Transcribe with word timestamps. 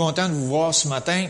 content 0.00 0.30
de 0.30 0.34
vous 0.34 0.46
voir 0.46 0.74
ce 0.74 0.88
matin. 0.88 1.26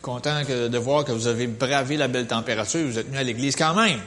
Content 0.00 0.42
de 0.42 0.78
voir 0.78 1.04
que 1.04 1.12
vous 1.12 1.28
avez 1.28 1.46
bravé 1.46 1.96
la 1.96 2.08
belle 2.08 2.26
température. 2.26 2.84
Vous 2.84 2.98
êtes 2.98 3.06
venu 3.06 3.16
à 3.16 3.22
l'église 3.22 3.54
quand 3.54 3.74
même. 3.74 4.00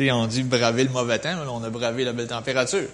On 0.00 0.26
dit 0.26 0.42
braver 0.42 0.84
le 0.84 0.90
mauvais 0.90 1.18
temps, 1.18 1.36
mais 1.36 1.46
on 1.46 1.62
a 1.62 1.68
bravé 1.68 2.04
la 2.04 2.14
belle 2.14 2.26
température. 2.26 2.88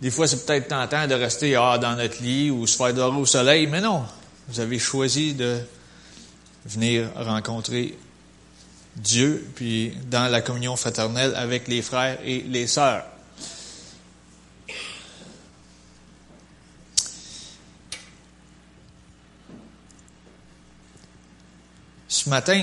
Des 0.00 0.10
fois, 0.10 0.26
c'est 0.26 0.46
peut-être 0.46 0.68
tentant 0.68 1.06
de 1.06 1.14
rester 1.14 1.56
ah, 1.56 1.76
dans 1.76 1.94
notre 1.94 2.22
lit 2.22 2.50
ou 2.50 2.66
se 2.66 2.74
faire 2.74 2.94
dorer 2.94 3.18
au 3.18 3.26
soleil, 3.26 3.66
mais 3.66 3.82
non. 3.82 4.02
Vous 4.48 4.60
avez 4.60 4.78
choisi 4.78 5.34
de 5.34 5.58
venir 6.64 7.10
rencontrer 7.16 7.98
Dieu, 8.96 9.46
puis 9.56 9.92
dans 10.10 10.30
la 10.30 10.40
communion 10.40 10.74
fraternelle 10.76 11.34
avec 11.36 11.68
les 11.68 11.82
frères 11.82 12.18
et 12.24 12.40
les 12.48 12.66
sœurs. 12.66 13.04
Ce 22.28 22.30
matin, 22.30 22.62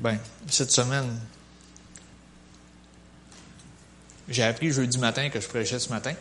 ben, 0.00 0.18
cette 0.48 0.72
semaine, 0.72 1.20
j'ai 4.28 4.42
appris 4.42 4.72
jeudi 4.72 4.98
matin 4.98 5.30
que 5.30 5.40
je 5.40 5.46
prêchais 5.46 5.78
ce 5.78 5.88
matin. 5.90 6.14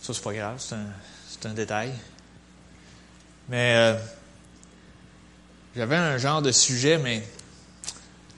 Ça, 0.00 0.14
c'est 0.14 0.22
pas 0.22 0.32
grave, 0.32 0.58
c'est 0.58 1.46
un, 1.46 1.52
détail. 1.52 1.92
Mais 3.50 3.74
euh, 3.76 3.98
j'avais 5.76 5.96
un 5.96 6.16
genre 6.16 6.40
de 6.40 6.50
sujet, 6.50 6.96
mais 6.96 7.28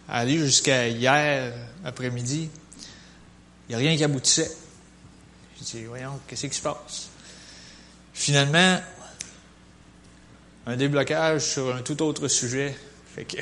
aller 0.08 0.36
jusqu'à 0.36 0.88
hier 0.88 1.54
après-midi, 1.84 2.50
il 3.68 3.68
n'y 3.68 3.74
a 3.76 3.78
rien 3.78 3.96
qui 3.96 4.02
aboutissait. 4.02 4.50
J'ai 5.60 5.78
dit, 5.78 5.84
voyons, 5.84 6.18
qu'est-ce 6.26 6.48
qui 6.48 6.56
se 6.56 6.62
passe? 6.62 7.13
Finalement, 8.14 8.80
un 10.66 10.76
déblocage 10.76 11.42
sur 11.42 11.74
un 11.74 11.82
tout 11.82 12.00
autre 12.00 12.28
sujet. 12.28 12.74
Fait 13.14 13.24
que, 13.24 13.36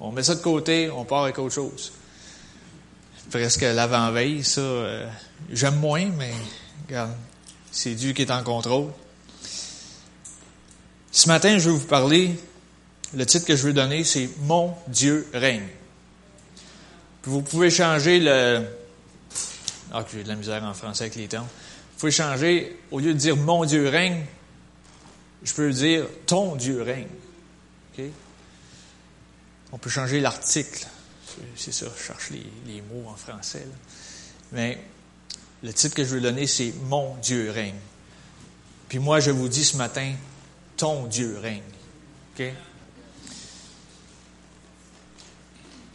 on 0.00 0.10
met 0.10 0.22
ça 0.22 0.34
de 0.34 0.40
côté, 0.40 0.90
on 0.90 1.04
part 1.04 1.24
avec 1.24 1.38
autre 1.38 1.54
chose. 1.54 1.92
Presque 3.30 3.60
l'avant-veille, 3.60 4.42
ça, 4.42 4.60
euh, 4.60 5.08
j'aime 5.52 5.76
moins, 5.76 6.06
mais 6.06 6.32
regarde, 6.88 7.14
c'est 7.70 7.94
Dieu 7.94 8.12
qui 8.12 8.22
est 8.22 8.30
en 8.30 8.42
contrôle. 8.42 8.90
Ce 11.12 11.28
matin, 11.28 11.58
je 11.58 11.70
vais 11.70 11.76
vous 11.76 11.86
parler, 11.86 12.34
le 13.14 13.26
titre 13.26 13.46
que 13.46 13.54
je 13.54 13.62
veux 13.62 13.72
donner, 13.72 14.02
c'est 14.02 14.30
Mon 14.40 14.74
Dieu 14.88 15.28
règne. 15.32 15.68
vous 17.24 17.42
pouvez 17.42 17.70
changer 17.70 18.18
le... 18.18 18.64
Ah, 19.92 20.04
j'ai 20.12 20.22
de 20.22 20.28
la 20.28 20.36
misère 20.36 20.64
en 20.64 20.72
français 20.72 21.04
avec 21.04 21.16
les 21.16 21.28
temps. 21.28 21.46
Vous 22.00 22.06
pouvez 22.06 22.12
changer, 22.12 22.78
au 22.90 22.98
lieu 22.98 23.12
de 23.12 23.18
dire 23.18 23.36
Mon 23.36 23.66
Dieu 23.66 23.86
règne, 23.86 24.24
je 25.42 25.52
peux 25.52 25.70
dire 25.70 26.06
Ton 26.24 26.56
Dieu 26.56 26.80
règne. 26.80 27.10
On 29.70 29.76
peut 29.76 29.90
changer 29.90 30.18
l'article. 30.18 30.86
C'est 31.56 31.74
ça, 31.74 31.84
je 31.94 32.02
cherche 32.02 32.30
les, 32.30 32.80
mots 32.80 33.06
en 33.06 33.16
français. 33.16 33.66
Mais 34.52 34.82
le 35.62 35.74
titre 35.74 35.94
que 35.94 36.02
je 36.02 36.14
veux 36.14 36.22
donner, 36.22 36.46
c'est 36.46 36.72
Mon 36.84 37.16
Dieu 37.16 37.50
règne. 37.50 37.76
Puis 38.88 38.98
moi, 38.98 39.20
je 39.20 39.30
vous 39.30 39.48
dis 39.48 39.66
ce 39.66 39.76
matin, 39.76 40.14
ton 40.78 41.04
Dieu 41.04 41.38
règne. 41.38 41.60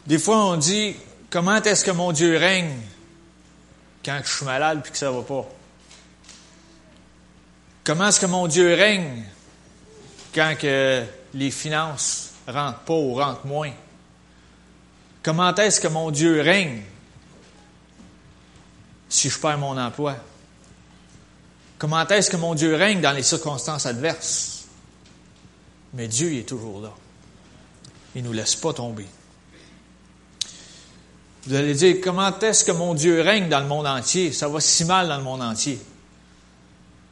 Des 0.06 0.20
fois, 0.20 0.46
on 0.46 0.58
dit, 0.58 0.96
comment 1.32 1.64
est-ce 1.64 1.84
que 1.84 1.90
mon 1.90 2.12
Dieu 2.12 2.38
règne 2.38 2.80
quand 4.06 4.22
je 4.24 4.30
suis 4.30 4.46
malade 4.46 4.82
puis 4.84 4.92
que 4.92 5.00
ça 5.00 5.10
va 5.10 5.24
pas? 5.24 5.50
Comment 7.86 8.08
est-ce 8.08 8.20
que 8.20 8.26
mon 8.26 8.48
Dieu 8.48 8.74
règne 8.74 9.24
quand 10.34 10.56
les 10.64 11.52
finances 11.52 12.32
rentrent 12.48 12.80
pas 12.80 12.94
ou 12.94 13.14
rentrent 13.14 13.46
moins? 13.46 13.72
Comment 15.22 15.54
est-ce 15.54 15.80
que 15.80 15.88
mon 15.88 16.10
Dieu 16.10 16.42
règne 16.42 16.82
si 19.08 19.30
je 19.30 19.40
perds 19.40 19.60
mon 19.60 19.78
emploi? 19.78 20.16
Comment 21.78 22.08
est-ce 22.08 22.32
que 22.32 22.38
mon 22.38 22.56
Dieu 22.56 22.74
règne 22.76 23.02
dans 23.02 23.12
les 23.12 23.22
circonstances 23.22 23.86
adverses? 23.86 24.66
Mais 25.94 26.08
Dieu 26.08 26.34
est 26.34 26.50
toujours 26.50 26.82
là. 26.82 26.92
Il 28.16 28.24
ne 28.24 28.30
nous 28.30 28.34
laisse 28.34 28.56
pas 28.56 28.74
tomber. 28.74 29.06
Vous 31.46 31.54
allez 31.54 31.76
dire, 31.76 31.98
comment 32.04 32.40
est-ce 32.40 32.66
que 32.66 32.72
mon 32.72 32.96
Dieu 32.96 33.22
règne 33.22 33.48
dans 33.48 33.60
le 33.60 33.68
monde 33.68 33.86
entier? 33.86 34.34
Ça 34.34 34.48
va 34.48 34.60
si 34.60 34.86
mal 34.86 35.08
dans 35.08 35.18
le 35.18 35.24
monde 35.24 35.44
entier. 35.44 35.80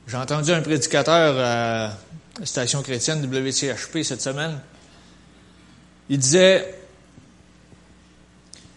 J'ai 0.08 0.18
entendu 0.18 0.52
un 0.52 0.62
prédicateur 0.62 1.38
à 1.40 1.98
la 2.40 2.46
station 2.46 2.82
chrétienne 2.82 3.24
WCHP 3.26 4.04
cette 4.04 4.22
semaine. 4.22 4.60
Il 6.10 6.18
disait, 6.18 6.76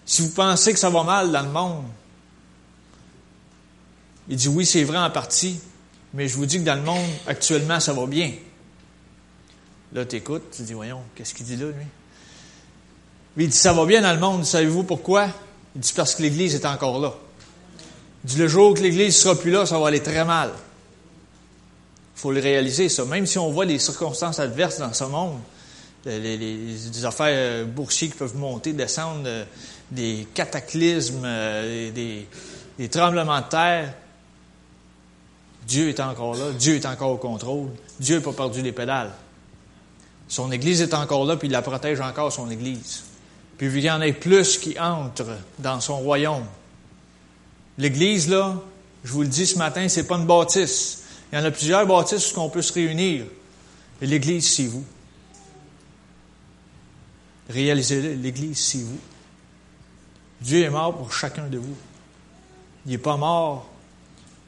si 0.04 0.22
vous 0.22 0.30
pensez 0.30 0.72
que 0.72 0.78
ça 0.78 0.88
va 0.88 1.02
mal 1.02 1.32
dans 1.32 1.42
le 1.42 1.48
monde, 1.48 1.84
il 4.28 4.36
dit 4.36 4.48
oui, 4.48 4.64
c'est 4.64 4.84
vrai 4.84 4.98
en 4.98 5.10
partie, 5.10 5.58
mais 6.14 6.28
je 6.28 6.36
vous 6.36 6.46
dis 6.46 6.58
que 6.58 6.64
dans 6.64 6.76
le 6.76 6.82
monde, 6.82 7.04
actuellement, 7.26 7.80
ça 7.80 7.92
va 7.92 8.06
bien. 8.06 8.32
Là, 9.92 10.04
tu 10.04 10.16
écoutes, 10.16 10.50
tu 10.54 10.62
dis, 10.62 10.74
voyons, 10.74 11.02
qu'est-ce 11.14 11.34
qu'il 11.34 11.46
dit 11.46 11.56
là, 11.56 11.66
lui? 11.66 13.44
il 13.44 13.48
dit, 13.48 13.56
ça 13.56 13.72
va 13.72 13.84
bien 13.84 14.00
dans 14.00 14.12
le 14.12 14.20
monde, 14.20 14.44
savez-vous 14.44 14.84
pourquoi? 14.84 15.28
Il 15.74 15.80
dit, 15.80 15.92
parce 15.94 16.14
que 16.14 16.22
l'Église 16.22 16.54
est 16.54 16.66
encore 16.66 17.00
là. 17.00 17.14
Il 18.24 18.30
dit, 18.30 18.38
le 18.38 18.48
jour 18.48 18.74
que 18.74 18.80
l'Église 18.80 19.06
ne 19.06 19.10
sera 19.10 19.34
plus 19.34 19.50
là, 19.50 19.66
ça 19.66 19.78
va 19.78 19.88
aller 19.88 20.02
très 20.02 20.24
mal. 20.24 20.52
Faut 22.16 22.32
le 22.32 22.40
réaliser, 22.40 22.88
ça. 22.88 23.04
Même 23.04 23.26
si 23.26 23.38
on 23.38 23.50
voit 23.50 23.66
des 23.66 23.78
circonstances 23.78 24.40
adverses 24.40 24.78
dans 24.78 24.92
ce 24.92 25.04
monde, 25.04 25.38
les, 26.06 27.04
affaires 27.04 27.26
euh, 27.30 27.64
boursières 27.64 28.10
qui 28.10 28.16
peuvent 28.16 28.36
monter, 28.36 28.72
descendre, 28.72 29.24
euh, 29.26 29.44
des 29.90 30.26
cataclysmes, 30.34 31.22
euh, 31.24 31.90
des, 31.90 32.26
des 32.78 32.88
tremblements 32.88 33.40
de 33.40 33.46
terre, 33.46 33.94
Dieu 35.66 35.88
est 35.88 36.00
encore 36.00 36.34
là, 36.36 36.52
Dieu 36.52 36.76
est 36.76 36.86
encore 36.86 37.10
au 37.10 37.16
contrôle, 37.16 37.68
Dieu 37.98 38.16
n'a 38.16 38.22
pas 38.22 38.32
perdu 38.32 38.62
les 38.62 38.72
pédales. 38.72 39.12
Son 40.28 40.50
Église 40.52 40.80
est 40.80 40.94
encore 40.94 41.24
là, 41.24 41.36
puis 41.36 41.48
il 41.48 41.52
la 41.52 41.62
protège 41.62 42.00
encore, 42.00 42.32
son 42.32 42.50
Église. 42.50 43.02
Puis 43.58 43.66
il 43.66 43.80
y 43.80 43.90
en 43.90 44.00
a 44.00 44.12
plus 44.12 44.58
qui 44.58 44.78
entrent 44.78 45.38
dans 45.58 45.80
son 45.80 45.98
royaume. 45.98 46.44
L'Église, 47.78 48.28
là, 48.28 48.56
je 49.04 49.12
vous 49.12 49.22
le 49.22 49.28
dis 49.28 49.46
ce 49.46 49.58
matin, 49.58 49.88
c'est 49.88 50.06
pas 50.06 50.16
une 50.16 50.26
bâtisse. 50.26 51.04
Il 51.36 51.40
y 51.40 51.42
en 51.42 51.48
a 51.48 51.50
plusieurs 51.50 51.86
bâtisses 51.86 52.34
où 52.34 52.40
on 52.40 52.48
peut 52.48 52.62
se 52.62 52.72
réunir. 52.72 53.26
Et 54.00 54.06
l'Église, 54.06 54.54
c'est 54.54 54.68
vous. 54.68 54.86
Réalisez-le, 57.50 58.14
l'Église, 58.14 58.58
c'est 58.58 58.78
vous. 58.78 58.98
Dieu 60.40 60.62
est 60.62 60.70
mort 60.70 60.96
pour 60.96 61.12
chacun 61.12 61.46
de 61.46 61.58
vous. 61.58 61.76
Il 62.86 62.92
n'est 62.92 62.98
pas 62.98 63.18
mort 63.18 63.68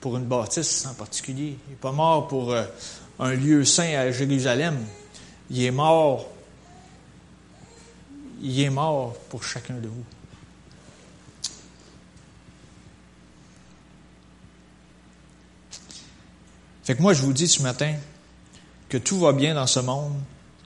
pour 0.00 0.16
une 0.16 0.25
bâtisse 0.25 0.87
en 0.87 0.94
particulier. 0.94 1.59
Il 1.66 1.72
n'est 1.72 1.78
pas 1.78 1.93
mort 1.93 2.27
pour 2.27 2.53
euh, 2.53 2.65
un 3.19 3.34
lieu 3.34 3.66
saint 3.66 3.94
à 3.94 4.10
Jérusalem. 4.10 4.82
Il 5.50 5.62
est 5.62 5.71
mort. 5.71 6.27
Il 8.41 8.59
est 8.59 8.71
mort 8.71 9.12
pour 9.28 9.44
chacun 9.44 9.75
de 9.75 9.88
vous. 9.88 10.04
Fait 16.88 16.94
que 16.94 17.03
moi, 17.03 17.12
je 17.12 17.21
vous 17.21 17.34
dis 17.34 17.49
ce 17.49 17.60
matin 17.60 17.94
que 18.88 18.97
tout 18.97 19.19
va 19.19 19.34
bien 19.34 19.53
dans 19.53 19.66
ce 19.66 19.78
monde 19.78 20.15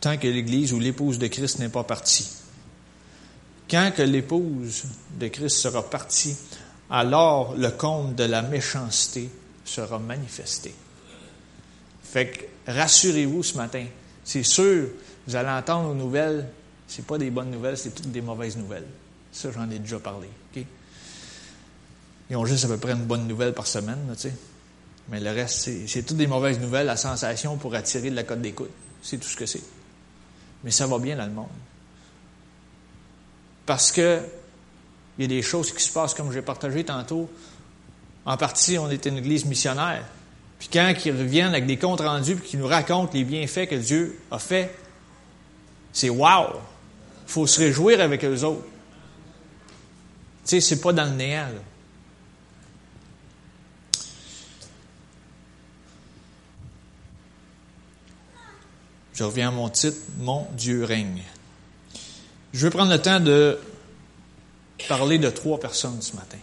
tant 0.01 0.17
que 0.17 0.29
l'Église 0.29 0.73
ou 0.73 0.79
l'épouse 0.79 1.19
de 1.19 1.27
Christ 1.27 1.59
n'est 1.59 1.69
pas 1.69 1.83
partie. 1.83 2.31
Quand 3.69 3.91
que 3.93 4.03
l'épouse 4.03 4.85
de 5.19 5.27
Christ 5.27 5.57
sera 5.57 5.83
partie, 5.83 6.37
alors 6.89 7.57
le 7.57 7.73
compte 7.73 8.15
de 8.15 8.23
la 8.23 8.41
méchanceté 8.41 9.31
sera 9.65 9.99
manifesté. 9.99 10.73
Fait 12.05 12.29
que 12.29 12.71
rassurez-vous 12.71 13.43
ce 13.43 13.57
matin. 13.57 13.85
C'est 14.23 14.45
sûr, 14.45 14.91
vous 15.27 15.35
allez 15.35 15.49
entendre 15.49 15.91
aux 15.91 15.95
nouvelles, 15.95 16.47
c'est 16.87 17.05
pas 17.05 17.19
des 17.19 17.33
bonnes 17.33 17.51
nouvelles, 17.51 17.77
c'est 17.77 17.97
toutes 17.97 18.13
des 18.13 18.23
mauvaises 18.23 18.57
nouvelles. 18.57 18.87
Ça, 19.33 19.51
j'en 19.51 19.69
ai 19.69 19.81
déjà 19.81 19.99
parlé. 19.99 20.29
OK? 20.55 20.65
Ils 22.31 22.37
ont 22.37 22.47
juste 22.47 22.65
à 22.65 22.69
peu 22.69 22.77
près 22.77 22.93
une 22.93 23.07
bonne 23.07 23.27
nouvelle 23.27 23.55
par 23.55 23.67
semaine, 23.67 23.99
tu 24.13 24.21
sais. 24.21 24.35
Mais 25.09 25.21
le 25.21 25.31
reste, 25.31 25.71
c'est 25.87 26.03
toutes 26.03 26.17
des 26.17 26.27
mauvaises 26.27 26.61
nouvelles, 26.61 26.87
la 26.87 26.97
sensation 26.97 27.57
pour 27.57 27.75
attirer 27.75 28.11
de 28.11 28.17
la 28.17 28.23
cote 28.23 28.41
d'écoute. 28.41 28.71
C'est 29.03 29.19
tout 29.19 29.29
ce 29.29 29.37
que 29.37 29.47
c'est. 29.47 29.63
Mais 30.65 30.71
ça 30.71 30.87
va 30.87 30.99
bien 30.99 31.17
dans 31.17 31.27
le 31.27 31.33
monde. 31.33 31.49
Parce 33.67 33.93
que 33.93 34.21
il 35.19 35.23
y 35.23 35.25
a 35.25 35.29
des 35.29 35.43
choses 35.43 35.73
qui 35.73 35.83
se 35.83 35.93
passent 35.93 36.15
comme 36.15 36.33
j'ai 36.33 36.43
partagé 36.43 36.85
tantôt. 36.85 37.29
En 38.25 38.37
partie, 38.37 38.79
on 38.79 38.89
est 38.91 39.05
une 39.07 39.19
église 39.19 39.45
missionnaire. 39.45 40.05
Puis 40.59 40.69
quand 40.73 40.95
ils 41.05 41.13
reviennent 41.13 41.49
avec 41.49 41.67
des 41.67 41.77
comptes 41.77 42.01
rendus 42.01 42.37
puis 42.37 42.51
qu'ils 42.51 42.61
nous 42.61 42.67
racontent 42.67 43.11
les 43.13 43.25
bienfaits 43.25 43.67
que 43.69 43.75
Dieu 43.75 44.21
a 44.31 44.39
fait, 44.39 44.75
c'est 45.93 46.09
wow! 46.09 46.47
Il 47.27 47.33
faut 47.33 47.47
se 47.47 47.61
réjouir 47.61 48.01
avec 48.01 48.25
eux 48.25 48.43
autres. 48.45 48.65
Tu 50.45 50.51
sais, 50.51 50.61
c'est 50.61 50.81
pas 50.81 50.93
dans 50.93 51.05
le 51.05 51.17
néant. 51.17 51.49
Je 59.15 59.25
reviens 59.25 59.49
à 59.49 59.51
mon 59.51 59.69
titre, 59.69 59.99
Mon 60.19 60.47
Dieu 60.53 60.85
règne. 60.85 61.23
Je 62.53 62.67
vais 62.67 62.71
prendre 62.71 62.91
le 62.91 63.01
temps 63.01 63.21
de 63.21 63.59
parler 64.89 65.19
de 65.19 65.31
trois 65.31 65.59
personnes 65.61 66.01
ce 66.03 66.15
matin. 66.17 66.39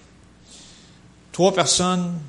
Trois 1.31 1.54
personnes 1.54 2.19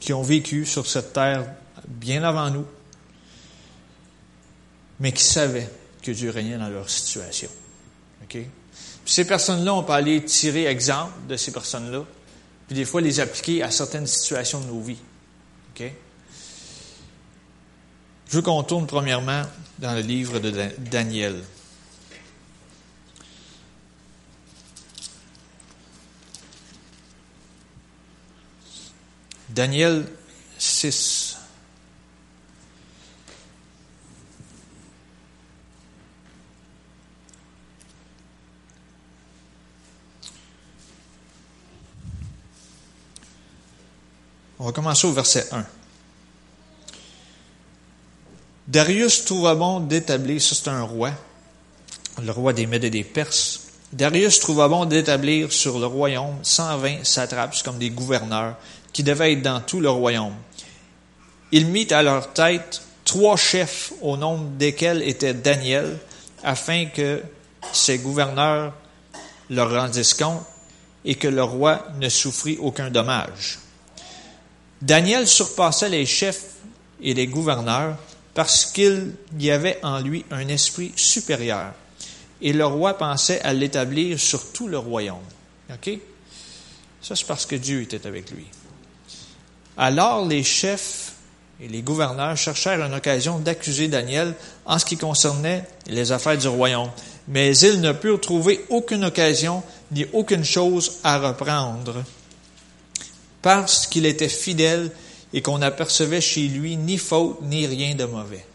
qui 0.00 0.12
ont 0.12 0.22
vécu 0.22 0.66
sur 0.66 0.86
cette 0.86 1.12
terre 1.12 1.46
bien 1.88 2.22
avant 2.22 2.50
nous, 2.50 2.66
mais 5.00 5.12
qui 5.12 5.24
savaient 5.24 5.70
que 6.02 6.10
Dieu 6.10 6.30
régnait 6.30 6.58
dans 6.58 6.68
leur 6.68 6.88
situation. 6.88 7.48
OK? 8.22 8.38
ces 9.04 9.24
personnes-là, 9.24 9.72
on 9.72 9.84
peut 9.84 9.92
aller 9.92 10.24
tirer 10.24 10.66
exemple 10.66 11.12
de 11.28 11.36
ces 11.36 11.52
personnes-là, 11.52 12.04
puis 12.66 12.76
des 12.76 12.84
fois 12.84 13.00
les 13.00 13.20
appliquer 13.20 13.62
à 13.62 13.70
certaines 13.70 14.06
situations 14.06 14.60
de 14.60 14.66
nos 14.66 14.80
vies. 14.80 14.98
OK? 15.74 15.92
Je 18.28 18.36
veux 18.36 18.42
qu'on 18.42 18.62
tourne 18.64 18.86
premièrement 18.86 19.42
dans 19.78 19.94
le 19.94 20.00
livre 20.00 20.40
de 20.40 20.50
Daniel. 20.78 21.42
Daniel 29.48 30.06
6. 30.58 31.38
On 44.58 44.66
va 44.66 44.72
commencer 44.72 45.06
au 45.06 45.12
verset 45.12 45.46
1. 45.52 45.64
Darius 48.68 49.24
trouva 49.24 49.54
bon 49.54 49.78
d'établir, 49.78 50.42
ça 50.42 50.56
c'est 50.56 50.68
un 50.68 50.82
roi, 50.82 51.12
le 52.20 52.32
roi 52.32 52.52
des 52.52 52.66
Mèdes 52.66 52.86
des 52.86 53.04
Perses. 53.04 53.68
Darius 53.92 54.40
trouva 54.40 54.66
bon 54.66 54.86
d'établir 54.86 55.52
sur 55.52 55.78
le 55.78 55.86
royaume 55.86 56.38
120 56.42 57.04
satrapes 57.04 57.62
comme 57.62 57.78
des 57.78 57.90
gouverneurs 57.90 58.56
qui 58.92 59.04
devaient 59.04 59.34
être 59.34 59.42
dans 59.42 59.60
tout 59.60 59.78
le 59.78 59.88
royaume. 59.88 60.34
Il 61.52 61.66
mit 61.66 61.86
à 61.92 62.02
leur 62.02 62.32
tête 62.32 62.82
trois 63.04 63.36
chefs 63.36 63.92
au 64.02 64.16
nombre 64.16 64.48
desquels 64.58 65.02
était 65.02 65.32
Daniel, 65.32 65.96
afin 66.42 66.86
que 66.86 67.22
ces 67.72 67.98
gouverneurs 67.98 68.72
leur 69.48 69.70
rendissent 69.70 70.14
compte 70.14 70.42
et 71.04 71.14
que 71.14 71.28
le 71.28 71.44
roi 71.44 71.86
ne 72.00 72.08
souffrit 72.08 72.58
aucun 72.60 72.90
dommage. 72.90 73.60
Daniel 74.82 75.28
surpassait 75.28 75.88
les 75.88 76.04
chefs 76.04 76.56
et 77.00 77.14
les 77.14 77.28
gouverneurs 77.28 77.96
parce 78.36 78.66
qu'il 78.66 79.14
y 79.38 79.50
avait 79.50 79.78
en 79.82 79.98
lui 80.00 80.26
un 80.30 80.46
esprit 80.48 80.92
supérieur. 80.94 81.72
Et 82.42 82.52
le 82.52 82.66
roi 82.66 82.98
pensait 82.98 83.40
à 83.40 83.54
l'établir 83.54 84.20
sur 84.20 84.52
tout 84.52 84.68
le 84.68 84.76
royaume. 84.76 85.16
OK? 85.72 85.98
Ça, 87.00 87.16
c'est 87.16 87.26
parce 87.26 87.46
que 87.46 87.56
Dieu 87.56 87.80
était 87.80 88.06
avec 88.06 88.30
lui. 88.30 88.44
Alors 89.78 90.26
les 90.26 90.44
chefs 90.44 91.12
et 91.62 91.68
les 91.68 91.80
gouverneurs 91.80 92.36
cherchèrent 92.36 92.82
une 92.82 92.92
occasion 92.92 93.38
d'accuser 93.38 93.88
Daniel 93.88 94.34
en 94.66 94.78
ce 94.78 94.84
qui 94.84 94.98
concernait 94.98 95.64
les 95.86 96.12
affaires 96.12 96.36
du 96.36 96.48
royaume. 96.48 96.90
Mais 97.28 97.56
ils 97.56 97.80
ne 97.80 97.92
purent 97.92 98.20
trouver 98.20 98.66
aucune 98.68 99.04
occasion 99.04 99.62
ni 99.92 100.04
aucune 100.12 100.44
chose 100.44 100.98
à 101.02 101.18
reprendre 101.18 102.04
parce 103.40 103.86
qu'il 103.86 104.04
était 104.04 104.28
fidèle 104.28 104.90
et 105.36 105.42
qu'on 105.42 105.58
n'apercevait 105.58 106.22
chez 106.22 106.48
lui 106.48 106.78
ni 106.78 106.96
faute 106.96 107.42
ni 107.42 107.66
rien 107.66 107.94
de 107.94 108.06
mauvais. 108.06 108.46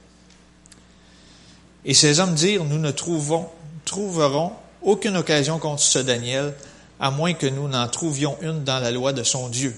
Et 1.85 1.93
ces 1.93 2.19
hommes 2.19 2.33
dirent, 2.33 2.65
nous 2.65 2.79
ne 2.79 2.89
trouvons, 2.89 3.47
trouverons 3.85 4.51
aucune 4.81 5.15
occasion 5.15 5.59
contre 5.59 5.83
ce 5.83 5.99
Daniel, 5.99 6.55
à 6.99 7.11
moins 7.11 7.33
que 7.33 7.45
nous 7.45 7.67
n'en 7.67 7.87
trouvions 7.87 8.35
une 8.41 8.63
dans 8.63 8.79
la 8.79 8.89
loi 8.89 9.13
de 9.13 9.21
son 9.21 9.47
Dieu. 9.47 9.75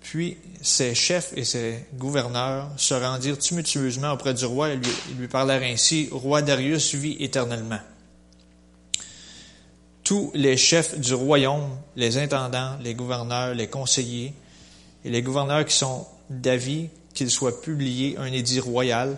Puis 0.00 0.38
ses 0.62 0.94
chefs 0.94 1.34
et 1.36 1.44
ses 1.44 1.84
gouverneurs 1.92 2.70
se 2.78 2.94
rendirent 2.94 3.38
tumultueusement 3.38 4.12
auprès 4.12 4.32
du 4.32 4.46
roi 4.46 4.70
et 4.70 4.76
lui, 4.76 4.92
lui 5.18 5.28
parlèrent 5.28 5.62
ainsi, 5.62 6.08
Roi 6.10 6.40
Darius 6.40 6.94
vit 6.94 7.18
éternellement 7.20 7.80
tous 10.04 10.30
les 10.34 10.58
chefs 10.58 10.98
du 10.98 11.14
royaume, 11.14 11.70
les 11.96 12.18
intendants, 12.18 12.76
les 12.82 12.94
gouverneurs, 12.94 13.54
les 13.54 13.66
conseillers, 13.66 14.34
et 15.04 15.10
les 15.10 15.22
gouverneurs 15.22 15.64
qui 15.64 15.74
sont 15.74 16.06
d'avis 16.28 16.88
qu'il 17.14 17.30
soit 17.30 17.62
publié 17.62 18.16
un 18.18 18.32
édit 18.32 18.60
royal 18.60 19.16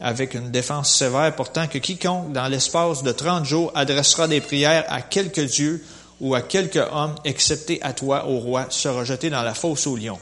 avec 0.00 0.34
une 0.34 0.50
défense 0.50 0.94
sévère 0.94 1.34
portant 1.34 1.66
que 1.66 1.78
quiconque, 1.78 2.32
dans 2.32 2.46
l'espace 2.46 3.02
de 3.02 3.10
trente 3.10 3.44
jours, 3.44 3.72
adressera 3.74 4.28
des 4.28 4.40
prières 4.40 4.84
à 4.88 5.02
quelque 5.02 5.40
Dieu 5.40 5.84
ou 6.20 6.34
à 6.34 6.40
quelque 6.40 6.78
homme, 6.78 7.16
excepté 7.24 7.80
à 7.82 7.92
toi, 7.92 8.26
au 8.26 8.38
roi, 8.38 8.66
sera 8.70 9.04
jeté 9.04 9.30
dans 9.30 9.42
la 9.42 9.54
fosse 9.54 9.86
au 9.86 9.96
lion. 9.96 10.18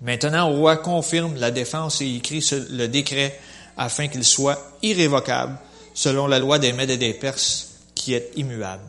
Maintenant, 0.00 0.50
au 0.50 0.56
roi 0.56 0.76
confirme 0.76 1.36
la 1.36 1.50
défense 1.50 2.00
et 2.00 2.16
écrit 2.16 2.46
le 2.70 2.86
décret 2.86 3.38
afin 3.76 4.08
qu'il 4.08 4.24
soit 4.24 4.58
irrévocable 4.82 5.58
selon 5.94 6.26
la 6.26 6.38
loi 6.38 6.58
des 6.58 6.72
Mèdes 6.72 6.90
et 6.90 6.96
des 6.98 7.14
Perses 7.14 7.65
qui 8.06 8.14
est 8.14 8.30
immuable. 8.36 8.84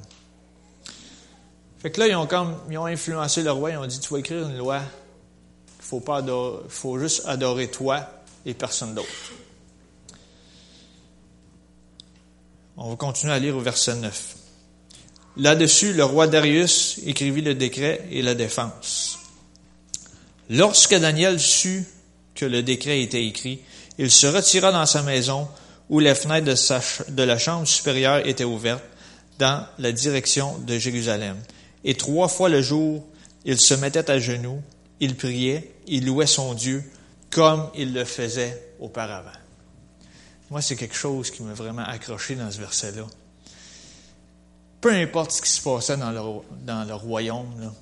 Fait 1.80 1.90
que 1.90 2.00
là, 2.00 2.08
ils 2.08 2.16
ont 2.16 2.28
comme, 2.28 2.56
ils 2.70 2.78
ont 2.78 2.86
influencé 2.86 3.42
le 3.42 3.52
roi, 3.52 3.72
ils 3.72 3.78
ont 3.78 3.88
dit, 3.88 4.00
tu 4.00 4.14
vas 4.14 4.20
écrire 4.20 4.48
une 4.48 4.60
loi, 4.60 4.80
il 4.80 5.84
faut 5.84 6.02
pas 6.02 6.24
faut 6.70 7.00
juste 7.00 7.24
adorer 7.26 7.68
toi 7.68 8.08
et 8.46 8.54
personne 8.54 8.94
d'autre. 8.94 9.08
On 12.78 12.92
va 12.92 12.96
continuer 12.96 13.34
à 13.34 13.40
lire 13.40 13.58
au 13.58 13.60
verset 13.60 13.96
9. 13.96 14.36
Là-dessus, 15.38 15.94
le 15.94 16.04
roi 16.04 16.28
Darius 16.28 17.00
écrivit 17.04 17.42
le 17.42 17.56
décret 17.56 18.08
et 18.12 18.22
la 18.22 18.36
défense. 18.36 19.18
Lorsque 20.52 20.94
Daniel 20.94 21.40
sut 21.40 21.88
que 22.36 22.46
le 22.46 22.62
décret 22.62 23.02
était 23.02 23.26
écrit, 23.26 23.62
il 23.98 24.12
se 24.12 24.28
retira 24.28 24.72
dans 24.72 24.86
sa 24.86 25.02
maison 25.02 25.48
où 25.90 26.00
les 26.00 26.14
fenêtres 26.14 26.46
de, 26.46 27.12
de 27.14 27.24
la 27.24 27.40
chambre 27.40 27.66
supérieure 27.66 28.24
étaient 28.28 28.44
ouvertes 28.44 28.84
dans 29.40 29.66
la 29.78 29.92
direction 29.92 30.58
de 30.60 30.78
Jérusalem. 30.78 31.38
Et 31.84 31.96
trois 31.96 32.28
fois 32.28 32.50
le 32.50 32.62
jour, 32.62 33.06
il 33.46 33.58
se 33.58 33.74
mettait 33.74 34.10
à 34.10 34.20
genoux, 34.20 34.62
il 35.00 35.16
priait, 35.16 35.72
il 35.88 36.06
louait 36.06 36.28
son 36.28 36.54
Dieu 36.54 36.84
comme 37.30 37.70
il 37.76 37.94
le 37.94 38.06
faisait 38.06 38.74
auparavant. 38.80 39.30
Moi, 40.50 40.62
c'est 40.62 40.76
quelque 40.76 40.96
chose 40.96 41.30
qui 41.30 41.44
m'a 41.44 41.54
vraiment 41.54 41.84
accroché 41.84 42.36
dans 42.36 42.50
ce 42.50 42.60
verset-là. 42.60 43.06
Peu 44.80 44.92
importe 44.92 45.32
ce 45.32 45.42
qui 45.42 45.50
se 45.50 45.62
passait 45.62 45.98
dans 45.98 46.12
le, 46.12 46.22
dans 46.66 46.88
le 46.88 46.94
royaume, 46.94 47.74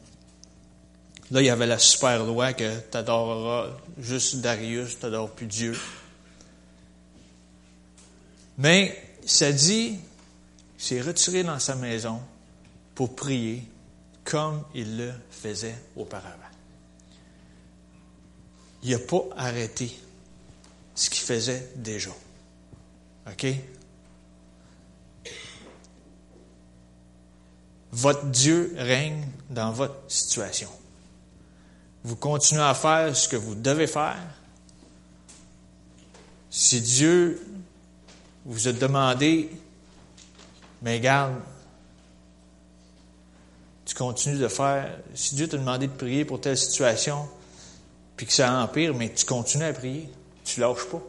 là, 1.30 1.42
il 1.42 1.46
y 1.46 1.50
avait 1.50 1.68
la 1.68 1.78
super 1.78 2.24
loi 2.26 2.54
que 2.54 2.80
tu 2.92 2.98
adoreras 2.98 3.68
juste 4.00 4.38
Darius, 4.38 4.98
tu 4.98 5.06
n'adores 5.06 5.32
plus 5.32 5.46
Dieu. 5.46 5.78
Mais 8.58 9.00
ça 9.26 9.52
dit 9.52 10.00
s'est 10.78 11.02
retiré 11.02 11.44
dans 11.44 11.60
sa 11.60 11.76
maison 11.76 12.22
pour 12.94 13.16
prier 13.16 13.68
comme 14.24 14.64
il 14.74 14.98
le 14.98 15.14
faisait 15.30 15.78
auparavant. 15.96 16.32
Il 18.84 18.92
n'a 18.92 19.00
pas 19.00 19.24
arrêté 19.36 19.98
ce 20.94 21.10
qu'il 21.10 21.24
faisait 21.24 21.72
déjà. 21.76 22.12
OK? 23.28 23.48
Votre 27.92 28.26
Dieu 28.26 28.74
règne 28.78 29.28
dans 29.50 29.72
votre 29.72 29.96
situation. 30.08 30.70
Vous 32.04 32.16
continuez 32.16 32.62
à 32.62 32.74
faire 32.74 33.16
ce 33.16 33.28
que 33.28 33.36
vous 33.36 33.56
devez 33.56 33.88
faire. 33.88 34.22
Si 36.50 36.82
Dieu 36.82 37.42
vous 38.46 38.68
a 38.68 38.74
demandé 38.74 39.50
mais 40.86 41.00
garde, 41.00 41.34
tu 43.86 43.96
continues 43.96 44.38
de 44.38 44.48
faire. 44.48 45.00
Si 45.16 45.34
Dieu 45.34 45.48
t'a 45.48 45.58
demandé 45.58 45.88
de 45.88 45.92
prier 45.92 46.26
pour 46.26 46.40
telle 46.40 46.58
situation, 46.58 47.28
puis 48.16 48.28
que 48.28 48.32
ça 48.32 48.62
empire, 48.62 48.94
mais 48.94 49.12
tu 49.12 49.26
continues 49.26 49.66
à 49.66 49.74
prier. 49.74 50.08
Tu 50.44 50.60
lâches 50.60 50.86
pas. 50.86 51.02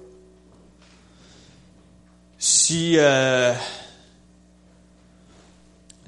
Si, 2.39 2.97
euh, 2.97 3.53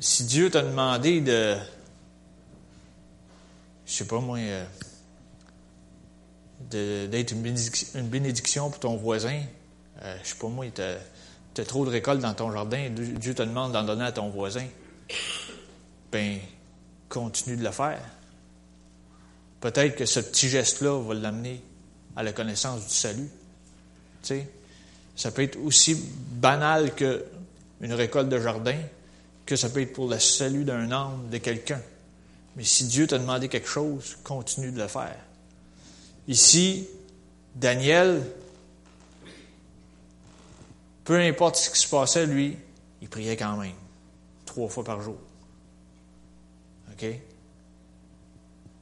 si 0.01 0.25
Dieu 0.25 0.51
t'a 0.51 0.63
demandé 0.63 1.21
de, 1.21 1.57
je 3.85 3.93
sais 3.93 4.07
pas 4.07 4.19
moi, 4.19 4.39
euh, 4.39 4.65
d'être 7.07 7.33
une, 7.33 7.55
une, 7.95 8.09
bénédiction 8.09 8.71
pour 8.71 8.81
ton 8.81 8.97
voisin, 8.97 9.43
euh, 10.03 10.17
je 10.25 10.31
sais 10.31 10.37
pas 10.37 10.49
moi, 10.49 10.65
il 10.65 10.73
t'a 10.73 10.97
tu 11.63 11.69
trop 11.69 11.85
de 11.85 11.91
récoltes 11.91 12.21
dans 12.21 12.35
ton 12.35 12.53
jardin, 12.53 12.89
Dieu 12.91 13.35
te 13.35 13.43
demande 13.43 13.73
d'en 13.73 13.83
donner 13.83 14.05
à 14.05 14.13
ton 14.13 14.29
voisin, 14.29 14.67
ben, 16.13 16.39
continue 17.09 17.57
de 17.57 17.65
le 17.65 17.71
faire. 17.71 18.01
Peut-être 19.61 19.97
que 19.97 20.07
ce 20.07 20.21
petit 20.21 20.49
geste-là 20.49 21.03
va 21.03 21.15
l'amener 21.15 21.61
à 22.15 22.23
la 22.23 22.33
connaissance 22.33 22.87
du 22.87 22.95
salut. 22.95 23.29
Tu 24.23 24.29
sais, 24.29 24.49
ça 25.17 25.33
peut 25.33 25.43
être 25.43 25.59
aussi 25.65 25.97
banal 26.33 26.95
qu'une 26.95 27.93
récolte 27.93 28.29
de 28.29 28.41
jardin, 28.41 28.77
que 29.45 29.57
ça 29.57 29.69
peut 29.69 29.83
être 29.83 29.93
pour 29.93 30.09
le 30.09 30.19
salut 30.19 30.65
d'un 30.65 30.93
âme, 30.93 31.29
de 31.31 31.39
quelqu'un. 31.39 31.81
Mais 32.57 32.65
si 32.65 32.85
Dieu 32.87 33.07
t'a 33.07 33.19
demandé 33.19 33.49
quelque 33.49 33.69
chose, 33.69 34.17
continue 34.23 34.71
de 34.71 34.79
le 34.79 34.89
faire. 34.89 35.17
Ici, 36.29 36.87
Daniel, 37.57 38.23
peu 41.09 41.19
importe 41.19 41.57
ce 41.57 41.71
qui 41.71 41.79
se 41.79 41.89
passait, 41.89 42.27
lui, 42.27 42.59
il 43.01 43.09
priait 43.09 43.35
quand 43.35 43.57
même, 43.57 43.73
trois 44.45 44.69
fois 44.69 44.85
par 44.85 45.01
jour. 45.01 45.17
OK? 46.93 47.07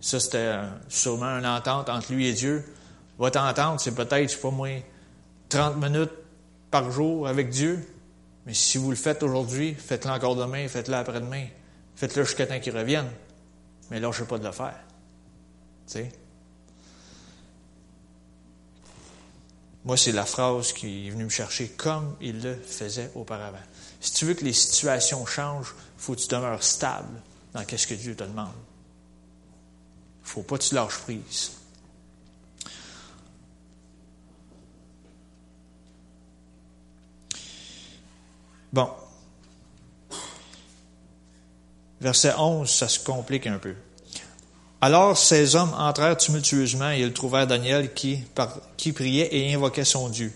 Ça, 0.00 0.18
c'était 0.18 0.56
sûrement 0.88 1.38
une 1.38 1.47
entente 1.47 1.88
entre 1.88 2.12
lui 2.12 2.26
et 2.26 2.33
Dieu. 2.33 2.64
Votre 3.16 3.38
entente, 3.38 3.78
c'est 3.78 3.95
peut-être, 3.95 4.40
pas 4.40 4.50
moi, 4.50 4.71
30 5.50 5.76
minutes 5.76 6.11
par 6.73 6.90
jour 6.90 7.28
avec 7.28 7.50
Dieu. 7.50 7.88
Mais 8.45 8.54
si 8.54 8.76
vous 8.76 8.90
le 8.90 8.97
faites 8.97 9.23
aujourd'hui, 9.23 9.75
faites-le 9.75 10.11
encore 10.11 10.35
demain, 10.35 10.66
faites-le 10.66 10.95
après-demain. 10.95 11.47
Faites-le 11.95 12.25
jusqu'à 12.25 12.49
temps 12.49 12.59
qu'il 12.59 12.76
revienne. 12.76 13.09
Mais 13.92 14.00
sais 14.12 14.25
pas 14.25 14.38
de 14.38 14.47
le 14.47 14.50
faire. 14.50 14.80
Tu 15.87 15.92
sais? 15.92 16.12
Moi, 19.87 19.97
c'est 19.97 20.11
la 20.11 20.26
phrase 20.26 20.73
qui 20.73 21.07
est 21.07 21.11
venue 21.11 21.25
me 21.25 21.31
chercher 21.31 21.69
comme 21.69 22.16
il 22.21 22.43
le 22.43 22.57
faisait 22.57 23.09
auparavant. 23.14 23.57
Si 24.00 24.12
tu 24.14 24.25
veux 24.25 24.35
que 24.35 24.45
les 24.45 24.52
situations 24.52 25.25
changent, 25.25 25.76
il 25.78 26.02
faut 26.02 26.16
que 26.16 26.21
tu 26.21 26.26
demeures 26.26 26.64
stable 26.64 27.23
dans 27.55 27.62
ce 27.64 27.87
que 27.87 27.95
Dieu 27.95 28.16
te 28.16 28.25
demande. 28.25 28.50
Il 30.23 30.25
ne 30.25 30.28
faut 30.28 30.43
pas 30.43 30.59
que 30.59 30.64
tu 30.64 30.75
lâches 30.75 30.99
prise. 30.99 31.52
Bon. 38.73 38.90
Verset 42.00 42.35
11, 42.37 42.69
ça 42.69 42.88
se 42.88 42.99
complique 42.99 43.47
un 43.47 43.59
peu. 43.59 43.76
Alors 44.80 45.16
ces 45.16 45.56
hommes 45.56 45.73
entrèrent 45.78 46.16
tumultueusement 46.16 46.90
et 46.90 47.00
ils 47.00 47.12
trouvèrent 47.12 47.47
Daniel 47.47 47.92
qui, 47.95 48.23
priait 48.92 49.35
et 49.35 49.54
invoquait 49.54 49.85
son 49.85 50.09
Dieu. 50.09 50.33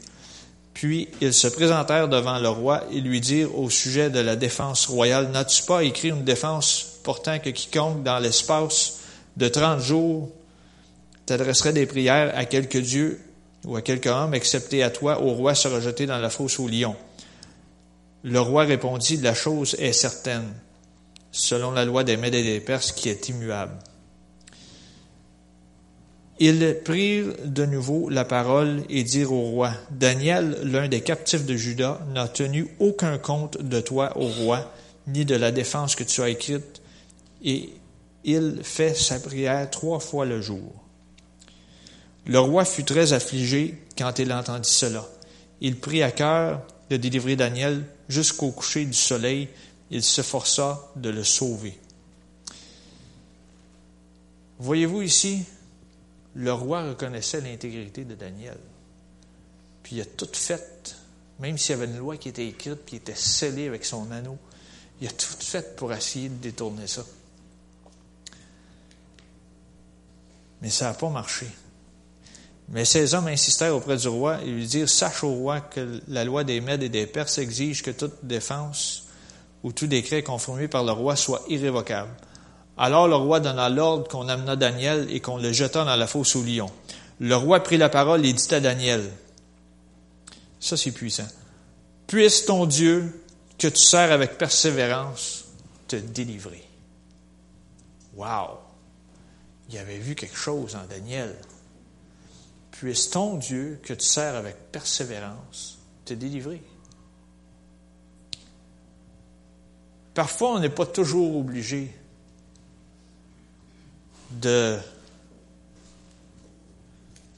Puis 0.73 1.09
ils 1.21 1.35
se 1.35 1.47
présentèrent 1.47 2.09
devant 2.09 2.39
le 2.39 2.49
roi 2.49 2.85
et 2.91 3.01
lui 3.01 3.21
dirent 3.21 3.57
au 3.59 3.69
sujet 3.69 4.09
de 4.09 4.21
la 4.21 4.37
défense 4.37 4.87
royale, 4.87 5.31
N'as-tu 5.31 5.65
pas 5.65 5.85
écrit 5.85 6.09
une 6.09 6.25
défense 6.25 6.87
portant 7.03 7.39
que 7.39 7.51
quiconque 7.51 8.03
dans 8.03 8.19
l'espace 8.19 9.01
de 9.37 9.49
trente 9.49 9.81
jours 9.81 10.31
t'adresserait 11.27 11.75
des 11.75 11.87
prières 11.87 12.33
à 12.35 12.45
quelque 12.47 12.79
Dieu 12.79 13.21
ou 13.67 13.77
à 13.77 13.83
quelque 13.83 14.09
homme, 14.09 14.33
excepté 14.33 14.83
à 14.83 14.89
toi, 14.89 15.21
au 15.21 15.35
roi 15.35 15.55
sera 15.55 15.81
jeté 15.81 16.07
dans 16.07 16.19
la 16.19 16.31
fosse 16.31 16.59
au 16.59 16.67
lion? 16.67 16.97
Le 18.23 18.41
roi 18.41 18.65
répondit, 18.65 19.19
La 19.19 19.35
chose 19.35 19.77
est 19.79 19.93
certaine, 19.93 20.49
selon 21.31 21.73
la 21.73 21.85
loi 21.85 22.05
des 22.05 22.17
Mèdes 22.17 22.35
et 22.35 22.43
des 22.43 22.61
Perses 22.61 22.93
qui 22.93 23.11
est 23.11 23.29
immuable. 23.29 23.77
Ils 26.43 26.79
prirent 26.83 27.35
de 27.45 27.67
nouveau 27.67 28.09
la 28.09 28.25
parole 28.25 28.83
et 28.89 29.05
dirent 29.05 29.33
au 29.33 29.43
roi, 29.43 29.73
Daniel, 29.91 30.59
l'un 30.63 30.89
des 30.89 31.03
captifs 31.03 31.45
de 31.45 31.55
Juda, 31.55 32.01
n'a 32.15 32.29
tenu 32.29 32.67
aucun 32.79 33.19
compte 33.19 33.61
de 33.61 33.79
toi 33.81 34.17
au 34.17 34.27
roi, 34.27 34.73
ni 35.07 35.27
de 35.27 35.35
la 35.35 35.53
défense 35.53 35.95
que 35.95 36.03
tu 36.03 36.23
as 36.23 36.31
écrite, 36.31 36.81
et 37.45 37.69
il 38.25 38.61
fait 38.63 38.95
sa 38.95 39.21
prière 39.21 39.69
trois 39.69 40.01
fois 40.01 40.25
le 40.25 40.41
jour. 40.41 40.73
Le 42.25 42.39
roi 42.39 42.65
fut 42.65 42.85
très 42.85 43.13
affligé 43.13 43.75
quand 43.99 44.19
il 44.19 44.33
entendit 44.33 44.71
cela. 44.71 45.07
Il 45.61 45.79
prit 45.79 46.03
à 46.03 46.11
cœur 46.11 46.63
de 46.89 46.97
délivrer 46.97 47.37
Daniel 47.37 47.85
jusqu'au 48.09 48.51
coucher 48.51 48.87
du 48.87 48.95
soleil. 48.95 49.49
Il 49.91 50.03
se 50.03 50.23
força 50.23 50.91
de 50.97 51.11
le 51.11 51.25
sauver. 51.25 51.79
Voyez-vous 54.59 55.03
ici, 55.03 55.45
le 56.35 56.53
roi 56.53 56.83
reconnaissait 56.89 57.41
l'intégrité 57.41 58.05
de 58.05 58.15
Daniel. 58.15 58.59
Puis 59.83 59.97
il 59.97 60.03
a 60.03 60.05
tout 60.05 60.29
fait, 60.33 60.97
même 61.39 61.59
s'il 61.59 61.77
y 61.77 61.79
avait 61.83 61.91
une 61.91 61.99
loi 61.99 62.17
qui 62.17 62.29
était 62.29 62.47
écrite, 62.47 62.85
qui 62.85 62.97
était 62.97 63.15
scellée 63.15 63.67
avec 63.67 63.85
son 63.85 64.11
anneau, 64.11 64.39
il 65.01 65.09
a 65.09 65.11
tout 65.11 65.35
fait 65.39 65.77
pour 65.77 65.93
essayer 65.93 66.29
de 66.29 66.35
détourner 66.35 66.87
ça. 66.87 67.05
Mais 70.63 70.71
ça 70.71 70.87
n'a 70.87 70.95
pas 70.95 71.09
marché. 71.09 71.47
Mais 72.69 72.85
ces 72.85 73.15
hommes 73.15 73.27
insistèrent 73.27 73.75
auprès 73.75 73.97
du 73.97 74.09
roi 74.09 74.41
et 74.43 74.47
lui 74.47 74.67
dirent, 74.67 74.89
sache 74.89 75.25
au 75.25 75.33
roi 75.33 75.61
que 75.61 76.01
la 76.07 76.25
loi 76.25 76.45
des 76.45 76.61
Mèdes 76.61 76.85
et 76.85 76.89
des 76.89 77.07
Perses 77.07 77.39
exige 77.39 77.83
que 77.83 77.91
toute 77.91 78.25
défense 78.25 79.07
ou 79.63 79.73
tout 79.73 79.87
décret 79.87 80.23
confirmé 80.23 80.69
par 80.69 80.85
le 80.85 80.93
roi 80.93 81.17
soit 81.17 81.43
irrévocable. 81.49 82.11
Alors 82.83 83.09
le 83.09 83.15
roi 83.15 83.41
donna 83.41 83.69
l'ordre 83.69 84.09
qu'on 84.09 84.27
amena 84.31 84.57
Daniel 84.57 85.07
et 85.11 85.21
qu'on 85.21 85.37
le 85.37 85.53
jeta 85.53 85.85
dans 85.85 85.97
la 85.97 86.07
fosse 86.07 86.35
au 86.35 86.43
lion. 86.43 86.71
Le 87.19 87.37
roi 87.37 87.63
prit 87.63 87.77
la 87.77 87.91
parole 87.91 88.25
et 88.25 88.33
dit 88.33 88.55
à 88.55 88.59
Daniel, 88.59 89.03
ça 90.59 90.79
c'est 90.79 90.91
puissant, 90.91 91.29
puisse 92.07 92.47
ton 92.47 92.65
Dieu 92.65 93.23
que 93.59 93.69
tu 93.69 93.77
sers 93.79 94.11
avec 94.11 94.39
persévérance 94.39 95.45
te 95.89 95.97
délivrer. 95.97 96.65
Wow! 98.17 98.59
il 99.69 99.77
avait 99.77 99.99
vu 99.99 100.15
quelque 100.15 100.37
chose 100.37 100.75
en 100.75 100.87
Daniel. 100.89 101.37
Puisse 102.71 103.11
ton 103.11 103.37
Dieu, 103.37 103.79
que 103.83 103.93
tu 103.93 104.07
sers 104.07 104.35
avec 104.35 104.73
persévérance, 104.73 105.79
te 106.07 106.15
délivrer. 106.15 106.63
Parfois, 110.15 110.55
on 110.55 110.61
n'est 110.61 110.71
pas 110.71 110.87
toujours 110.87 111.37
obligé 111.37 111.95
de... 114.31 114.79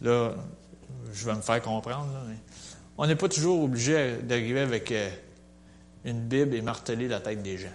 Là, 0.01 0.35
je 1.13 1.27
vais 1.27 1.35
me 1.35 1.41
faire 1.41 1.63
comprendre, 1.63 2.09
mais 2.29 2.37
on 2.99 3.07
n'est 3.07 3.17
pas 3.17 3.29
toujours 3.29 3.63
obligé 3.63 4.17
d'arriver 4.23 4.61
avec 4.61 4.91
euh, 4.93 5.09
une 6.05 6.21
Bible 6.21 6.55
et 6.55 6.63
marteler 6.63 7.09
la 7.09 7.21
tête 7.21 7.43
des 7.43 7.59
gens. 7.59 7.69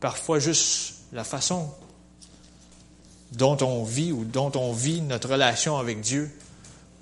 Parfois, 0.00 0.38
juste 0.38 0.94
la 1.12 1.24
façon 1.24 1.72
dont 3.32 3.56
on 3.62 3.84
vit 3.84 4.12
ou 4.12 4.24
dont 4.24 4.52
on 4.56 4.72
vit 4.72 5.00
notre 5.00 5.30
relation 5.30 5.78
avec 5.78 6.00
Dieu 6.00 6.30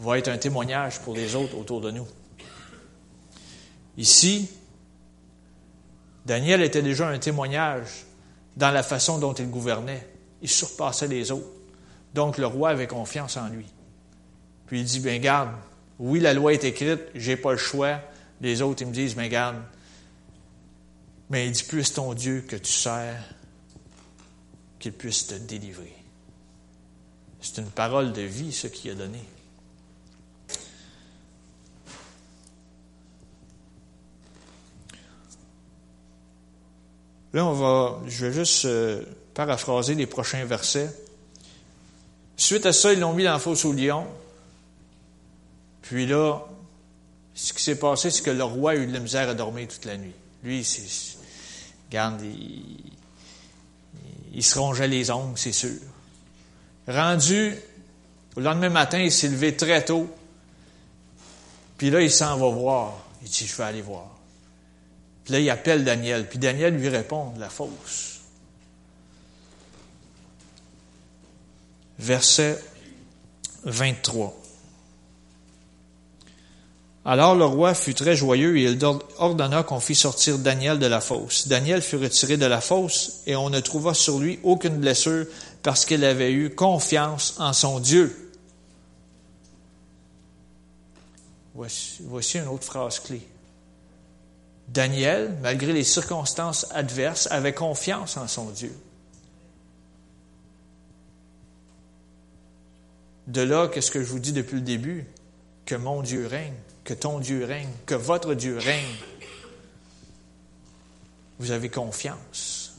va 0.00 0.18
être 0.18 0.28
un 0.28 0.38
témoignage 0.38 1.00
pour 1.00 1.14
les 1.14 1.34
autres 1.34 1.56
autour 1.56 1.80
de 1.80 1.90
nous. 1.90 2.06
Ici, 3.96 4.48
Daniel 6.26 6.62
était 6.62 6.82
déjà 6.82 7.08
un 7.08 7.18
témoignage 7.18 8.04
dans 8.60 8.70
la 8.70 8.82
façon 8.82 9.18
dont 9.18 9.32
il 9.32 9.50
gouvernait. 9.50 10.06
Il 10.42 10.48
surpassait 10.48 11.08
les 11.08 11.32
autres. 11.32 11.48
Donc 12.14 12.36
le 12.36 12.46
roi 12.46 12.68
avait 12.68 12.86
confiance 12.86 13.38
en 13.38 13.48
lui. 13.48 13.64
Puis 14.66 14.80
il 14.80 14.84
dit, 14.84 15.00
ben 15.00 15.20
garde, 15.20 15.50
oui, 15.98 16.20
la 16.20 16.34
loi 16.34 16.52
est 16.52 16.62
écrite, 16.64 17.00
j'ai 17.14 17.36
pas 17.36 17.52
le 17.52 17.58
choix. 17.58 18.00
Les 18.42 18.60
autres, 18.60 18.82
ils 18.82 18.88
me 18.88 18.92
disent, 18.92 19.16
ben 19.16 19.28
garde, 19.28 19.56
mais 21.30 21.46
il 21.46 21.52
dit, 21.52 21.62
puisse 21.62 21.94
ton 21.94 22.12
Dieu 22.12 22.44
que 22.46 22.56
tu 22.56 22.72
sers, 22.72 23.24
qu'il 24.78 24.92
puisse 24.92 25.26
te 25.26 25.34
délivrer. 25.34 25.94
C'est 27.40 27.62
une 27.62 27.70
parole 27.70 28.12
de 28.12 28.22
vie, 28.22 28.52
ce 28.52 28.66
qu'il 28.66 28.90
a 28.90 28.94
donné. 28.94 29.22
Là, 37.32 37.44
on 37.44 37.52
va, 37.52 38.00
je 38.06 38.26
vais 38.26 38.32
juste 38.32 38.64
euh, 38.64 39.02
paraphraser 39.34 39.94
les 39.94 40.06
prochains 40.06 40.44
versets. 40.44 40.90
Suite 42.36 42.66
à 42.66 42.72
ça, 42.72 42.92
ils 42.92 43.00
l'ont 43.00 43.12
mis 43.12 43.24
dans 43.24 43.32
la 43.32 43.38
fosse 43.38 43.64
au 43.64 43.72
lion. 43.72 44.06
Puis 45.82 46.06
là, 46.06 46.40
ce 47.34 47.52
qui 47.52 47.62
s'est 47.62 47.78
passé, 47.78 48.10
c'est 48.10 48.22
que 48.22 48.30
le 48.30 48.44
roi 48.44 48.72
a 48.72 48.76
eu 48.76 48.86
de 48.86 48.92
la 48.92 49.00
misère 49.00 49.28
à 49.28 49.34
dormir 49.34 49.68
toute 49.68 49.84
la 49.84 49.96
nuit. 49.96 50.14
Lui, 50.42 50.64
c'est, 50.64 51.16
regarde, 51.88 52.20
il, 52.22 52.92
il 54.32 54.42
se 54.42 54.58
rongeait 54.58 54.88
les 54.88 55.10
ongles, 55.10 55.36
c'est 55.36 55.52
sûr. 55.52 55.78
Rendu, 56.88 57.54
le 58.36 58.42
lendemain 58.42 58.70
matin, 58.70 58.98
il 58.98 59.12
s'est 59.12 59.28
levé 59.28 59.56
très 59.56 59.84
tôt. 59.84 60.08
Puis 61.78 61.90
là, 61.90 62.00
il 62.00 62.10
s'en 62.10 62.36
va 62.36 62.48
voir. 62.48 62.94
Il 63.22 63.28
dit, 63.28 63.46
je 63.46 63.56
vais 63.56 63.64
aller 63.64 63.82
voir. 63.82 64.09
Là, 65.30 65.40
il 65.40 65.48
appelle 65.48 65.84
Daniel. 65.84 66.28
Puis 66.28 66.38
Daniel 66.38 66.74
lui 66.74 66.88
répond 66.88 67.30
de 67.30 67.40
la 67.40 67.48
fosse. 67.48 68.20
Verset 71.98 72.58
23. 73.64 74.36
Alors 77.04 77.34
le 77.34 77.44
roi 77.44 77.74
fut 77.74 77.94
très 77.94 78.14
joyeux 78.14 78.58
et 78.58 78.64
il 78.64 78.78
ordonna 79.18 79.62
qu'on 79.62 79.80
fît 79.80 79.94
sortir 79.94 80.38
Daniel 80.38 80.78
de 80.78 80.86
la 80.86 81.00
fosse. 81.00 81.48
Daniel 81.48 81.80
fut 81.80 81.96
retiré 81.96 82.36
de 82.36 82.46
la 82.46 82.60
fosse 82.60 83.22
et 83.26 83.36
on 83.36 83.48
ne 83.48 83.60
trouva 83.60 83.94
sur 83.94 84.18
lui 84.18 84.38
aucune 84.42 84.76
blessure 84.76 85.26
parce 85.62 85.86
qu'il 85.86 86.04
avait 86.04 86.32
eu 86.32 86.50
confiance 86.50 87.36
en 87.38 87.52
son 87.52 87.80
Dieu. 87.80 88.30
Voici 91.54 92.38
une 92.38 92.48
autre 92.48 92.64
phrase 92.64 93.00
clé. 93.00 93.22
Daniel, 94.70 95.36
malgré 95.42 95.72
les 95.72 95.82
circonstances 95.82 96.66
adverses, 96.70 97.26
avait 97.32 97.52
confiance 97.52 98.16
en 98.16 98.28
son 98.28 98.50
Dieu. 98.50 98.72
De 103.26 103.42
là, 103.42 103.68
qu'est-ce 103.68 103.90
que 103.90 104.00
je 104.00 104.08
vous 104.08 104.20
dis 104.20 104.32
depuis 104.32 104.56
le 104.56 104.62
début? 104.62 105.06
Que 105.66 105.74
mon 105.74 106.02
Dieu 106.02 106.26
règne, 106.26 106.54
que 106.84 106.94
ton 106.94 107.18
Dieu 107.18 107.44
règne, 107.44 107.70
que 107.84 107.96
votre 107.96 108.34
Dieu 108.34 108.58
règne. 108.58 108.96
Vous 111.40 111.50
avez 111.50 111.68
confiance. 111.68 112.74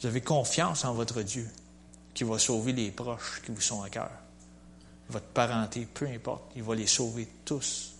Vous 0.00 0.06
avez 0.06 0.20
confiance 0.20 0.84
en 0.84 0.92
votre 0.92 1.22
Dieu 1.22 1.48
qui 2.12 2.24
va 2.24 2.38
sauver 2.38 2.72
les 2.72 2.90
proches 2.90 3.40
qui 3.44 3.50
vous 3.50 3.60
sont 3.62 3.82
à 3.82 3.88
cœur. 3.88 4.10
Votre 5.08 5.26
parenté, 5.26 5.86
peu 5.86 6.06
importe, 6.06 6.52
il 6.54 6.62
va 6.62 6.74
les 6.74 6.86
sauver 6.86 7.28
tous, 7.44 7.94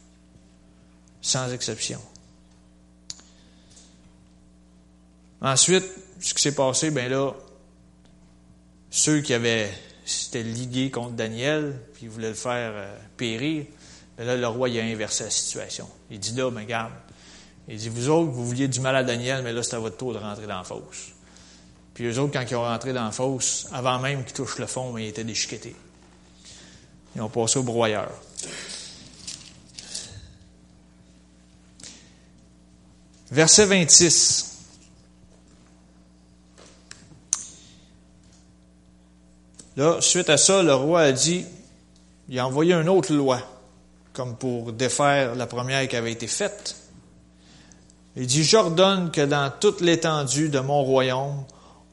sans 1.22 1.50
exception. 1.52 2.00
Ensuite, 5.44 5.84
ce 6.20 6.32
qui 6.32 6.40
s'est 6.40 6.54
passé, 6.54 6.90
ben 6.90 7.10
là, 7.10 7.34
ceux 8.90 9.20
qui 9.20 9.34
avaient 9.34 9.70
s'étaient 10.06 10.42
ligués 10.42 10.90
contre 10.90 11.12
Daniel, 11.12 11.78
puis 11.92 12.08
voulaient 12.08 12.30
le 12.30 12.34
faire 12.34 12.72
euh, 12.74 12.96
périr, 13.18 13.66
ben 14.16 14.26
là, 14.26 14.36
le 14.36 14.48
roi 14.48 14.70
il 14.70 14.80
a 14.80 14.84
inversé 14.84 15.24
la 15.24 15.30
situation. 15.30 15.86
Il 16.10 16.18
dit 16.18 16.32
là, 16.32 16.50
mais 16.50 16.62
regarde, 16.62 16.92
il 17.68 17.76
dit, 17.76 17.90
vous 17.90 18.08
autres, 18.08 18.30
vous 18.30 18.46
vouliez 18.46 18.68
du 18.68 18.80
mal 18.80 18.96
à 18.96 19.04
Daniel, 19.04 19.42
mais 19.42 19.52
là, 19.52 19.62
c'est 19.62 19.76
à 19.76 19.78
votre 19.78 19.98
tour 19.98 20.14
de 20.14 20.18
rentrer 20.18 20.46
dans 20.46 20.56
la 20.56 20.64
fosse. 20.64 21.12
Puis 21.92 22.06
eux 22.06 22.18
autres, 22.18 22.32
quand 22.32 22.44
ils 22.50 22.56
ont 22.56 22.62
rentré 22.62 22.94
dans 22.94 23.04
la 23.04 23.12
fosse, 23.12 23.66
avant 23.70 23.98
même 23.98 24.24
qu'ils 24.24 24.32
touchent 24.32 24.58
le 24.58 24.66
fond, 24.66 24.92
mais 24.92 25.04
ils 25.04 25.08
étaient 25.08 25.24
déchiquetés. 25.24 25.76
Ils 27.16 27.22
ont 27.22 27.28
passé 27.28 27.58
au 27.58 27.62
broyeur. 27.62 28.10
Verset 33.30 33.66
26. 33.66 34.53
Là, 39.76 40.00
suite 40.00 40.30
à 40.30 40.36
ça, 40.36 40.62
le 40.62 40.74
roi 40.74 41.00
a 41.02 41.12
dit, 41.12 41.44
il 42.28 42.38
a 42.38 42.46
envoyé 42.46 42.74
une 42.74 42.88
autre 42.88 43.12
loi, 43.12 43.40
comme 44.12 44.36
pour 44.36 44.72
défaire 44.72 45.34
la 45.34 45.46
première 45.46 45.88
qui 45.88 45.96
avait 45.96 46.12
été 46.12 46.26
faite. 46.26 46.76
Il 48.16 48.26
dit, 48.26 48.44
j'ordonne 48.44 49.10
que 49.10 49.22
dans 49.22 49.50
toute 49.60 49.80
l'étendue 49.80 50.48
de 50.48 50.60
mon 50.60 50.84
royaume, 50.84 51.44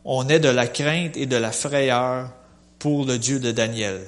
on 0.06 0.28
ait 0.30 0.40
de 0.40 0.50
la 0.50 0.68
crainte 0.68 1.18
et 1.18 1.26
de 1.26 1.36
la 1.36 1.52
frayeur 1.52 2.30
pour 2.78 3.06
le 3.06 3.18
Dieu 3.18 3.40
de 3.40 3.52
Daniel, 3.52 4.02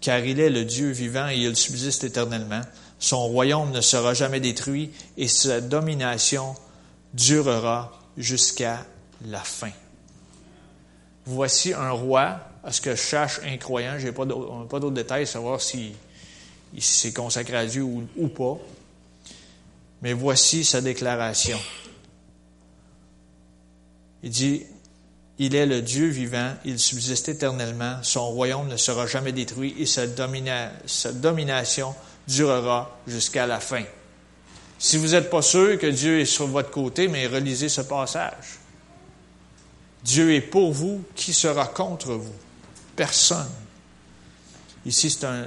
car 0.00 0.20
il 0.20 0.40
est 0.40 0.50
le 0.50 0.64
Dieu 0.64 0.90
vivant 0.90 1.28
et 1.28 1.36
il 1.36 1.56
subsiste 1.56 2.04
éternellement. 2.04 2.62
Son 2.98 3.26
royaume 3.26 3.70
ne 3.70 3.80
sera 3.80 4.12
jamais 4.14 4.40
détruit 4.40 4.90
et 5.16 5.28
sa 5.28 5.60
domination 5.60 6.54
durera 7.14 7.92
jusqu'à 8.16 8.84
la 9.26 9.40
fin. 9.40 9.70
Voici 11.26 11.74
un 11.74 11.90
roi, 11.90 12.40
à 12.68 12.72
ce 12.72 12.82
que 12.82 12.94
je 12.94 13.00
cherche 13.00 13.40
incroyant, 13.46 13.98
je 13.98 14.08
n'ai 14.08 14.12
pas 14.12 14.26
d'autres 14.26 14.90
détails, 14.90 15.26
savoir 15.26 15.58
s'il 15.58 15.94
s'est 16.78 17.14
consacré 17.14 17.56
à 17.56 17.64
Dieu 17.64 17.82
ou 17.82 18.28
pas. 18.28 18.58
Mais 20.02 20.12
voici 20.12 20.66
sa 20.66 20.82
déclaration. 20.82 21.58
Il 24.22 24.28
dit, 24.28 24.64
il 25.38 25.54
est 25.54 25.64
le 25.64 25.80
Dieu 25.80 26.08
vivant, 26.08 26.52
il 26.66 26.78
subsiste 26.78 27.30
éternellement, 27.30 28.00
son 28.02 28.28
royaume 28.28 28.68
ne 28.68 28.76
sera 28.76 29.06
jamais 29.06 29.32
détruit 29.32 29.74
et 29.78 29.86
sa, 29.86 30.06
domination 30.06 31.94
durera 32.26 32.98
jusqu'à 33.06 33.46
la 33.46 33.60
fin. 33.60 33.84
Si 34.78 34.98
vous 34.98 35.12
n'êtes 35.12 35.30
pas 35.30 35.40
sûr 35.40 35.78
que 35.78 35.86
Dieu 35.86 36.20
est 36.20 36.26
sur 36.26 36.46
votre 36.48 36.70
côté, 36.70 37.08
mais 37.08 37.28
relisez 37.28 37.70
ce 37.70 37.80
passage. 37.80 38.58
Dieu 40.04 40.34
est 40.34 40.42
pour 40.42 40.70
vous, 40.70 41.02
qui 41.14 41.32
sera 41.32 41.66
contre 41.66 42.12
vous? 42.12 42.34
Personne. 42.98 43.52
Ici, 44.84 45.08
c'est 45.08 45.24
un, 45.24 45.46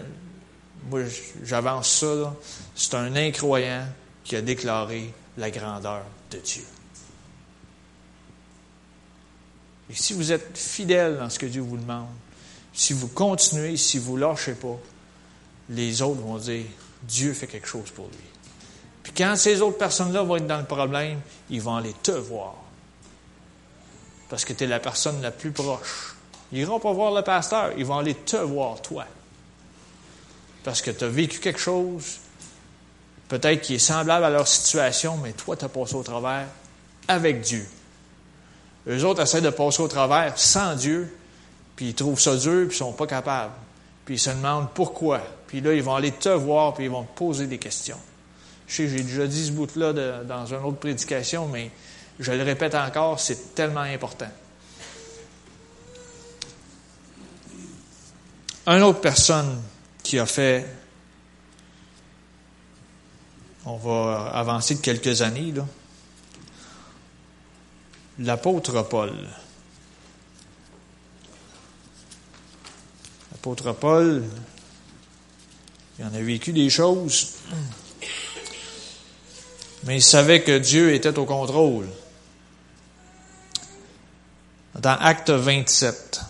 moi 0.90 1.02
j'avance 1.44 2.00
ça, 2.00 2.34
c'est 2.74 2.94
un 2.96 3.14
incroyant 3.18 3.86
qui 4.24 4.38
a 4.38 4.42
déclaré 4.42 5.14
la 5.36 5.52
grandeur 5.52 6.06
de 6.32 6.38
Dieu. 6.38 6.64
Et 9.90 9.96
si 9.96 10.14
vous 10.14 10.32
êtes 10.32 10.58
fidèle 10.58 11.18
dans 11.18 11.30
ce 11.30 11.40
que 11.40 11.46
Dieu 11.46 11.62
vous 11.62 11.76
demande, 11.76 12.08
si 12.72 12.94
vous 12.94 13.10
continuez, 13.10 13.76
si 13.76 14.00
vous 14.00 14.16
ne 14.16 14.22
lâchez 14.22 14.54
pas, 14.54 14.80
les 15.68 16.02
autres 16.02 16.22
vont 16.22 16.38
dire, 16.38 16.64
Dieu 17.04 17.34
fait 17.34 17.48
quelque 17.48 17.68
chose 17.68 17.92
pour 17.92 18.08
lui. 18.08 18.30
Puis 19.04 19.12
quand 19.12 19.36
ces 19.36 19.60
autres 19.60 19.78
personnes-là 19.78 20.24
vont 20.24 20.38
être 20.38 20.48
dans 20.48 20.60
le 20.60 20.66
problème, 20.66 21.20
ils 21.50 21.62
vont 21.62 21.76
aller 21.76 21.96
te 22.02 22.12
voir. 22.12 22.56
Parce 24.30 24.46
que 24.46 24.54
tu 24.54 24.64
es 24.64 24.68
la 24.68 24.80
personne 24.80 25.22
la 25.22 25.32
plus 25.32 25.52
proche. 25.52 26.11
Ils 26.52 26.60
n'iront 26.60 26.80
pas 26.80 26.92
voir 26.92 27.14
le 27.14 27.22
pasteur, 27.22 27.72
ils 27.78 27.86
vont 27.86 27.98
aller 27.98 28.16
te 28.16 28.38
voir, 28.38 28.82
toi. 28.82 29.06
Parce 30.64 30.82
que 30.82 30.92
tu 30.92 31.04
as 31.04 31.08
vécu 31.08 31.40
quelque 31.40 31.60
chose, 31.60 32.20
peut-être 33.30 33.62
qui 33.62 33.76
est 33.76 33.80
semblable 33.80 34.26
à 34.26 34.30
leur 34.30 34.48
situation, 34.48 35.18
mais 35.18 35.32
toi, 35.32 35.56
tu 35.56 35.66
as 35.66 35.70
passé 35.70 35.96
au 35.96 36.04
travers 36.04 36.46
avec 37.08 37.42
Dieu. 37.42 37.66
Eux 38.88 39.06
autres 39.06 39.22
essaient 39.22 39.42
de 39.42 39.50
passer 39.50 39.82
au 39.82 39.88
travers 39.88 40.38
sans 40.38 40.76
Dieu, 40.76 41.16
puis 41.76 41.90
ils 41.90 41.96
trouvent 41.96 42.20
ça 42.20 42.36
dur, 42.36 42.68
puis 42.68 42.76
ils 42.76 42.80
sont 42.80 42.94
pas 42.94 43.08
capables. 43.08 43.54
Puis 44.06 44.16
ils 44.16 44.20
se 44.20 44.32
demandent 44.32 44.70
pourquoi. 44.74 45.22
Puis 45.48 45.62
là, 45.62 45.74
ils 45.74 45.84
vont 45.84 45.96
aller 45.96 46.12
te 46.12 46.30
voir, 46.30 46.74
puis 46.74 46.86
ils 46.86 46.92
vont 46.92 47.04
te 47.04 47.18
poser 47.18 47.48
des 47.48 47.58
questions. 47.58 48.00
Je 48.68 48.76
sais, 48.76 48.88
j'ai 48.88 49.04
déjà 49.04 49.28
dit 49.28 49.46
ce 49.46 49.52
bout-là 49.52 49.94
dans 50.24 50.46
une 50.46 50.64
autre 50.64 50.78
prédication, 50.78 51.48
mais 51.48 51.72
je 52.20 52.32
le 52.32 52.44
répète 52.44 52.76
encore, 52.76 53.20
c'est 53.20 53.56
tellement 53.56 53.82
important. 53.82 54.30
Une 58.72 58.84
autre 58.84 59.02
personne 59.02 59.62
qui 60.02 60.18
a 60.18 60.26
fait 60.26 60.66
on 63.66 63.76
va 63.76 64.32
avancer 64.34 64.76
de 64.76 64.80
quelques 64.80 65.22
années. 65.22 65.54
L'apôtre 68.20 68.82
Paul. 68.84 69.14
L'apôtre 73.32 73.74
Paul, 73.74 74.24
il 76.00 76.06
en 76.06 76.14
a 76.14 76.22
vécu 76.22 76.54
des 76.54 76.70
choses, 76.70 77.34
mais 79.84 79.98
il 79.98 80.02
savait 80.02 80.44
que 80.44 80.58
Dieu 80.58 80.94
était 80.94 81.20
au 81.20 81.26
contrôle. 81.26 81.90
Dans 84.80 84.98
Acte 84.98 85.30
27, 85.30 86.22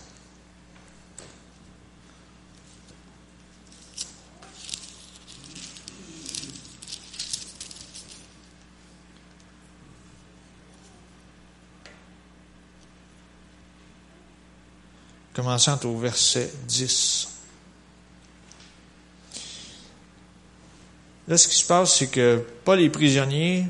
commençant 15.33 15.79
au 15.85 15.97
verset 15.97 16.51
10. 16.67 17.27
Là, 21.27 21.37
ce 21.37 21.47
qui 21.47 21.55
se 21.55 21.65
passe, 21.65 21.95
c'est 21.97 22.07
que 22.07 22.43
Paul 22.65 22.81
est 22.81 22.89
prisonnier, 22.89 23.65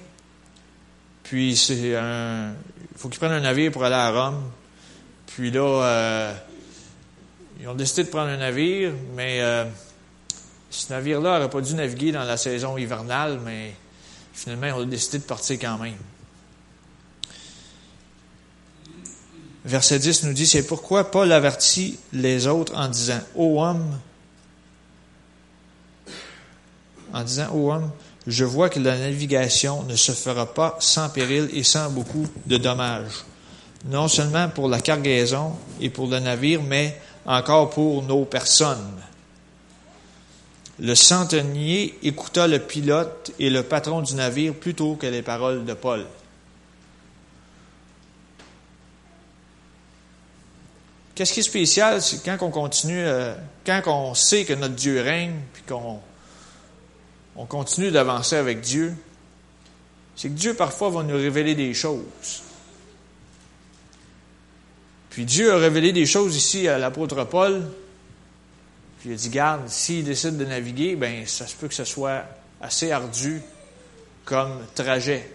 puis 1.24 1.56
c'est 1.56 1.96
un. 1.96 2.54
Il 2.92 2.98
faut 2.98 3.10
qu'il 3.10 3.20
prenne 3.20 3.32
un 3.32 3.42
navire 3.42 3.72
pour 3.72 3.84
aller 3.84 3.96
à 3.96 4.12
Rome. 4.12 4.52
Puis 5.28 5.52
là, 5.52 5.62
euh, 5.62 6.34
ils 7.60 7.68
ont 7.68 7.76
décidé 7.76 8.04
de 8.04 8.10
prendre 8.10 8.30
un 8.30 8.38
navire, 8.38 8.94
mais 9.16 9.42
euh, 9.42 9.66
ce 10.70 10.92
navire-là 10.92 11.38
n'aurait 11.38 11.50
pas 11.50 11.62
dû 11.62 11.74
naviguer 11.76 12.12
dans 12.12 12.24
la 12.24 12.38
saison 12.38 12.78
hivernale, 12.78 13.40
mais 13.44 13.76
finalement, 14.34 14.68
ils 14.68 14.74
ont 14.74 14.86
décidé 14.86 15.20
de 15.20 15.24
partir 15.24 15.60
quand 15.60 15.78
même. 15.78 15.98
Verset 19.66 20.00
10 20.00 20.24
nous 20.24 20.34
dit, 20.34 20.48
c'est 20.48 20.66
pourquoi 20.66 21.12
Paul 21.12 21.32
avertit 21.32 22.00
les 22.14 22.48
autres 22.48 22.76
en 22.76 22.88
disant, 22.88 23.20
ô 23.36 23.64
homme, 23.64 24.00
en 27.14 27.24
disant, 27.24 27.54
ô 27.54 27.72
homme, 27.72 27.92
je 28.28 28.46
vois 28.46 28.70
que 28.70 28.80
la 28.80 28.98
navigation 28.98 29.84
ne 29.84 29.96
se 29.96 30.12
fera 30.12 30.54
pas 30.54 30.78
sans 30.80 31.10
péril 31.10 31.50
et 31.54 31.64
sans 31.64 31.90
beaucoup 31.90 32.28
de 32.46 32.58
dommages, 32.58 33.26
non 33.86 34.08
seulement 34.08 34.50
pour 34.50 34.70
la 34.70 34.80
cargaison 34.80 35.54
et 35.80 35.90
pour 35.90 36.08
le 36.08 36.20
navire, 36.20 36.62
mais 36.62 37.00
encore 37.26 37.70
pour 37.70 38.04
nos 38.04 38.26
personnes. 38.26 39.02
Le 40.80 40.96
centenier 40.96 41.98
écouta 42.02 42.48
le 42.48 42.60
pilote 42.60 43.32
et 43.40 43.50
le 43.50 43.64
patron 43.64 44.02
du 44.02 44.16
navire 44.16 44.54
plutôt 44.54 44.96
que 44.96 45.06
les 45.06 45.22
paroles 45.22 45.66
de 45.66 45.74
Paul. 45.74 46.06
Qu'est-ce 51.16 51.34
qui 51.34 51.42
est 51.42 51.44
spécial, 51.44 52.02
c'est 52.02 52.24
quand 52.24 52.38
on 52.42 52.52
continue, 52.52 53.04
euh, 53.06 53.36
quand 53.66 53.82
on 53.88 54.14
sait 54.14 54.46
que 54.46 54.54
notre 54.54 54.76
Dieu 54.76 55.02
règne, 55.02 55.40
puis 55.54 55.64
qu'on 55.64 56.00
on 57.36 57.46
continue 57.46 57.92
d'avancer 57.92 58.36
avec 58.36 58.62
Dieu, 58.62 58.94
c'est 60.16 60.30
que 60.30 60.34
Dieu 60.34 60.54
parfois 60.54 60.90
va 60.90 61.04
nous 61.04 61.16
révéler 61.16 61.56
des 61.56 61.74
choses. 61.74 62.44
Puis 65.10 65.26
Dieu 65.26 65.52
a 65.52 65.58
révélé 65.58 65.92
des 65.92 66.06
choses 66.06 66.36
ici 66.36 66.68
à 66.68 66.78
l'apôtre 66.78 67.24
Paul. 67.26 67.70
Puis 69.00 69.10
il 69.10 69.14
a 69.14 69.16
dit, 69.16 69.30
garde, 69.30 69.68
s'il 69.68 70.06
décide 70.06 70.38
de 70.38 70.46
naviguer, 70.46 70.96
ben 70.96 71.26
ça 71.26 71.48
se 71.48 71.56
peut 71.56 71.68
que 71.68 71.74
ce 71.74 71.84
soit 71.84 72.24
assez 72.62 72.92
ardu 72.92 73.42
comme 74.24 74.60
trajet. 74.76 75.30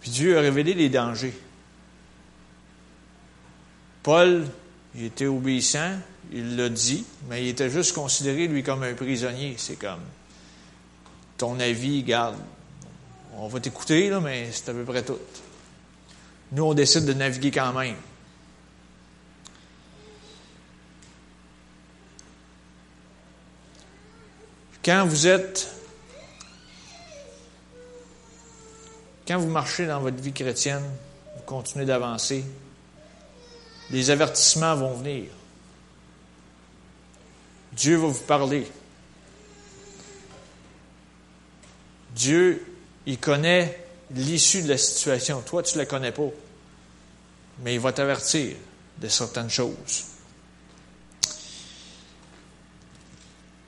Puis 0.00 0.10
Dieu 0.10 0.38
a 0.38 0.40
révélé 0.40 0.74
les 0.74 0.88
dangers. 0.88 1.34
Paul, 4.02 4.46
il 4.94 5.04
était 5.04 5.26
obéissant, 5.26 5.98
il 6.32 6.56
l'a 6.56 6.68
dit, 6.68 7.04
mais 7.28 7.44
il 7.44 7.48
était 7.48 7.70
juste 7.70 7.94
considéré, 7.94 8.48
lui, 8.48 8.62
comme 8.62 8.82
un 8.82 8.94
prisonnier. 8.94 9.54
C'est 9.58 9.76
comme, 9.76 10.00
ton 11.36 11.58
avis, 11.60 12.02
garde, 12.02 12.36
on 13.36 13.48
va 13.48 13.60
t'écouter, 13.60 14.10
là, 14.10 14.20
mais 14.20 14.50
c'est 14.52 14.70
à 14.70 14.72
peu 14.72 14.84
près 14.84 15.02
tout. 15.02 15.18
Nous, 16.52 16.64
on 16.64 16.74
décide 16.74 17.04
de 17.04 17.12
naviguer 17.12 17.50
quand 17.50 17.72
même. 17.72 17.96
Quand 24.84 25.06
vous 25.06 25.26
êtes, 25.26 25.70
quand 29.26 29.38
vous 29.38 29.50
marchez 29.50 29.86
dans 29.86 30.00
votre 30.00 30.16
vie 30.16 30.32
chrétienne, 30.32 30.84
vous 31.36 31.42
continuez 31.42 31.84
d'avancer, 31.84 32.42
les 33.90 34.10
avertissements 34.10 34.76
vont 34.76 34.94
venir. 34.94 35.30
Dieu 37.72 37.96
va 37.96 38.08
vous 38.08 38.24
parler. 38.24 38.66
Dieu, 42.14 42.64
il 43.06 43.18
connaît 43.18 43.86
l'issue 44.10 44.62
de 44.62 44.68
la 44.68 44.78
situation. 44.78 45.40
Toi, 45.42 45.62
tu 45.62 45.74
ne 45.74 45.82
la 45.82 45.86
connais 45.86 46.12
pas. 46.12 46.30
Mais 47.60 47.74
il 47.74 47.80
va 47.80 47.92
t'avertir 47.92 48.56
de 48.98 49.08
certaines 49.08 49.50
choses. 49.50 50.04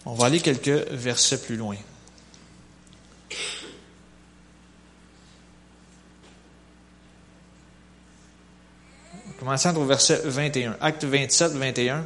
On 0.04 0.14
va 0.14 0.26
aller 0.26 0.40
quelques 0.40 0.88
versets 0.90 1.40
plus 1.40 1.56
loin. 1.56 1.76
Commençons 9.40 9.74
au 9.76 9.86
verset 9.86 10.20
21. 10.22 10.76
Acte 10.82 11.04
27, 11.04 11.52
21. 11.52 12.04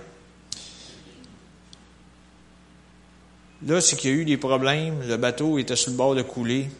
Là, 3.66 3.80
c'est 3.80 3.96
qu'il 3.96 4.10
y 4.10 4.12
a 4.12 4.16
eu 4.16 4.24
des 4.24 4.36
problèmes. 4.36 5.02
Le 5.08 5.16
bateau 5.16 5.58
était 5.58 5.74
sur 5.74 5.90
le 5.90 5.96
bord 5.96 6.14
de 6.14 6.22
couler. 6.22 6.70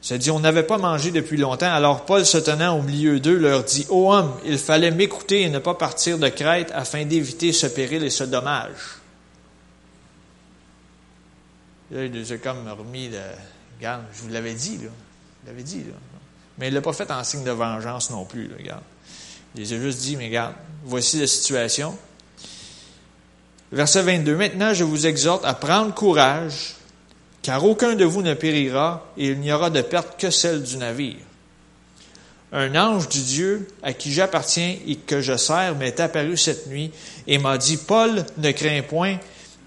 Ça 0.00 0.16
dit, 0.16 0.30
on 0.30 0.38
n'avait 0.38 0.62
pas 0.62 0.78
mangé 0.78 1.10
depuis 1.10 1.36
longtemps. 1.36 1.72
Alors 1.72 2.04
Paul, 2.04 2.24
se 2.24 2.38
tenant 2.38 2.78
au 2.78 2.82
milieu 2.82 3.18
d'eux, 3.18 3.36
leur 3.36 3.64
dit, 3.64 3.84
Ô 3.88 4.12
homme, 4.12 4.32
il 4.44 4.58
fallait 4.58 4.92
m'écouter 4.92 5.42
et 5.42 5.50
ne 5.50 5.58
pas 5.58 5.74
partir 5.74 6.18
de 6.18 6.28
Crète 6.28 6.70
afin 6.72 7.04
d'éviter 7.04 7.52
ce 7.52 7.66
péril 7.66 8.04
et 8.04 8.10
ce 8.10 8.22
dommage. 8.22 9.00
Là, 11.90 12.04
il 12.04 12.12
nous 12.12 12.32
a 12.32 12.36
comme 12.36 12.68
remis 12.68 13.08
de... 13.08 13.18
Regarde, 13.78 14.04
je 14.14 14.22
vous 14.22 14.28
l'avais 14.28 14.54
dit, 14.54 14.78
là. 14.78 14.90
L'avais 15.46 15.64
dit, 15.64 15.78
là. 15.78 15.94
Mais 16.58 16.68
il 16.68 16.70
ne 16.70 16.76
l'a 16.76 16.82
pas 16.82 16.92
fait 16.92 17.10
en 17.10 17.24
signe 17.24 17.42
de 17.42 17.50
vengeance 17.50 18.10
non 18.10 18.24
plus, 18.24 18.46
là, 18.46 18.54
regarde. 18.56 18.82
Les 19.54 19.72
a 19.72 19.80
juste 19.80 20.00
dit, 20.00 20.16
mais 20.16 20.26
regarde, 20.26 20.54
voici 20.84 21.18
la 21.18 21.26
situation. 21.26 21.96
Verset 23.70 24.02
22. 24.02 24.36
Maintenant, 24.36 24.74
je 24.74 24.84
vous 24.84 25.06
exhorte 25.06 25.44
à 25.44 25.54
prendre 25.54 25.94
courage 25.94 26.76
car 27.42 27.64
aucun 27.64 27.94
de 27.96 28.04
vous 28.04 28.22
ne 28.22 28.34
périra, 28.34 29.04
et 29.18 29.28
il 29.28 29.40
n'y 29.40 29.52
aura 29.52 29.68
de 29.68 29.82
perte 29.82 30.18
que 30.18 30.30
celle 30.30 30.62
du 30.62 30.76
navire. 30.76 31.16
Un 32.52 32.76
ange 32.76 33.08
du 33.08 33.20
Dieu 33.20 33.68
à 33.82 33.92
qui 33.92 34.12
j'appartiens 34.12 34.76
et 34.86 34.96
que 34.96 35.20
je 35.20 35.36
sers 35.36 35.74
m'est 35.74 35.98
apparu 35.98 36.36
cette 36.36 36.68
nuit 36.68 36.92
et 37.26 37.38
m'a 37.38 37.58
dit, 37.58 37.78
Paul, 37.78 38.24
ne 38.38 38.50
crains 38.52 38.82
point, 38.82 39.16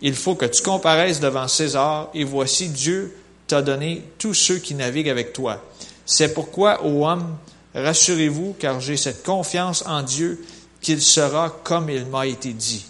il 0.01 0.15
faut 0.15 0.35
que 0.35 0.45
tu 0.45 0.61
comparaisses 0.63 1.19
devant 1.19 1.47
César, 1.47 2.09
et 2.13 2.23
voici 2.23 2.69
Dieu 2.69 3.15
t'a 3.47 3.61
donné 3.61 4.03
tous 4.17 4.33
ceux 4.33 4.57
qui 4.57 4.75
naviguent 4.75 5.09
avec 5.09 5.33
toi. 5.33 5.63
C'est 6.05 6.33
pourquoi, 6.33 6.85
ô 6.85 7.07
homme, 7.07 7.35
rassurez-vous, 7.75 8.55
car 8.57 8.79
j'ai 8.79 8.97
cette 8.97 9.23
confiance 9.23 9.85
en 9.85 10.01
Dieu 10.01 10.43
qu'il 10.81 11.01
sera 11.01 11.49
comme 11.63 11.89
il 11.89 12.05
m'a 12.05 12.25
été 12.25 12.53
dit. 12.53 12.85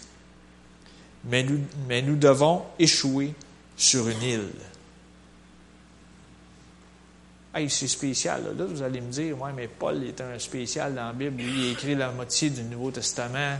Mais 1.24 1.42
nous, 1.42 1.60
mais 1.88 2.02
nous 2.02 2.16
devons 2.16 2.62
échouer 2.78 3.34
sur 3.76 4.08
une 4.08 4.22
île 4.22 4.52
c'est 7.68 7.88
spécial. 7.88 8.42
Là. 8.56 8.64
vous 8.64 8.82
allez 8.82 9.00
me 9.00 9.10
dire, 9.10 9.40
ouais, 9.40 9.52
mais 9.54 9.68
Paul 9.68 10.04
est 10.04 10.20
un 10.20 10.38
spécial 10.38 10.94
dans 10.94 11.06
la 11.06 11.12
Bible. 11.12 11.42
Lui, 11.42 11.52
il 11.62 11.68
a 11.68 11.72
écrit 11.72 11.94
la 11.94 12.10
moitié 12.10 12.50
du 12.50 12.62
Nouveau 12.62 12.90
Testament, 12.90 13.56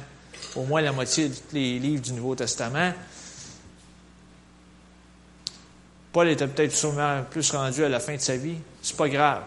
au 0.55 0.65
moins 0.65 0.83
la 0.83 0.93
moitié 0.93 1.29
de 1.29 1.35
tous 1.35 1.55
les 1.55 1.79
livres 1.79 2.03
du 2.03 2.13
Nouveau 2.13 2.35
Testament. 2.35 2.93
Paul 6.13 6.29
était 6.29 6.47
peut-être 6.47 6.75
sûrement 6.75 7.23
plus 7.31 7.51
rendu 7.51 7.85
à 7.85 7.89
la 7.89 8.01
fin 8.01 8.17
de 8.17 8.21
sa 8.21 8.37
vie. 8.37 8.57
C'est 8.83 8.97
pas 8.97 9.09
grave. 9.09 9.43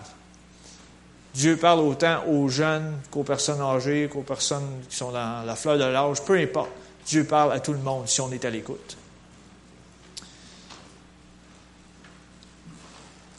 Dieu 1.33 1.57
parle 1.57 1.79
autant 1.79 2.25
aux 2.27 2.49
jeunes 2.49 2.99
qu'aux 3.11 3.23
personnes 3.23 3.61
âgées, 3.61 4.09
qu'aux 4.11 4.23
personnes 4.23 4.81
qui 4.89 4.95
sont 4.95 5.11
dans 5.11 5.43
la 5.45 5.55
fleur 5.55 5.77
de 5.77 5.83
l'âge, 5.83 6.21
peu 6.23 6.37
importe. 6.37 6.71
Dieu 7.05 7.23
parle 7.23 7.53
à 7.53 7.59
tout 7.59 7.73
le 7.73 7.79
monde 7.79 8.07
si 8.07 8.21
on 8.21 8.31
est 8.31 8.45
à 8.45 8.49
l'écoute. 8.49 8.97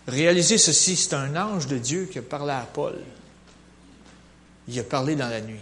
Réalisez 0.06 0.58
ceci, 0.58 0.96
c'est 0.96 1.14
un 1.14 1.36
ange 1.36 1.66
de 1.66 1.78
Dieu 1.78 2.08
qui 2.10 2.18
a 2.18 2.22
parlé 2.22 2.52
à 2.52 2.66
Paul. 2.72 2.98
Il 4.66 4.78
a 4.78 4.82
parlé 4.82 5.14
dans 5.14 5.28
la 5.28 5.40
nuit. 5.40 5.60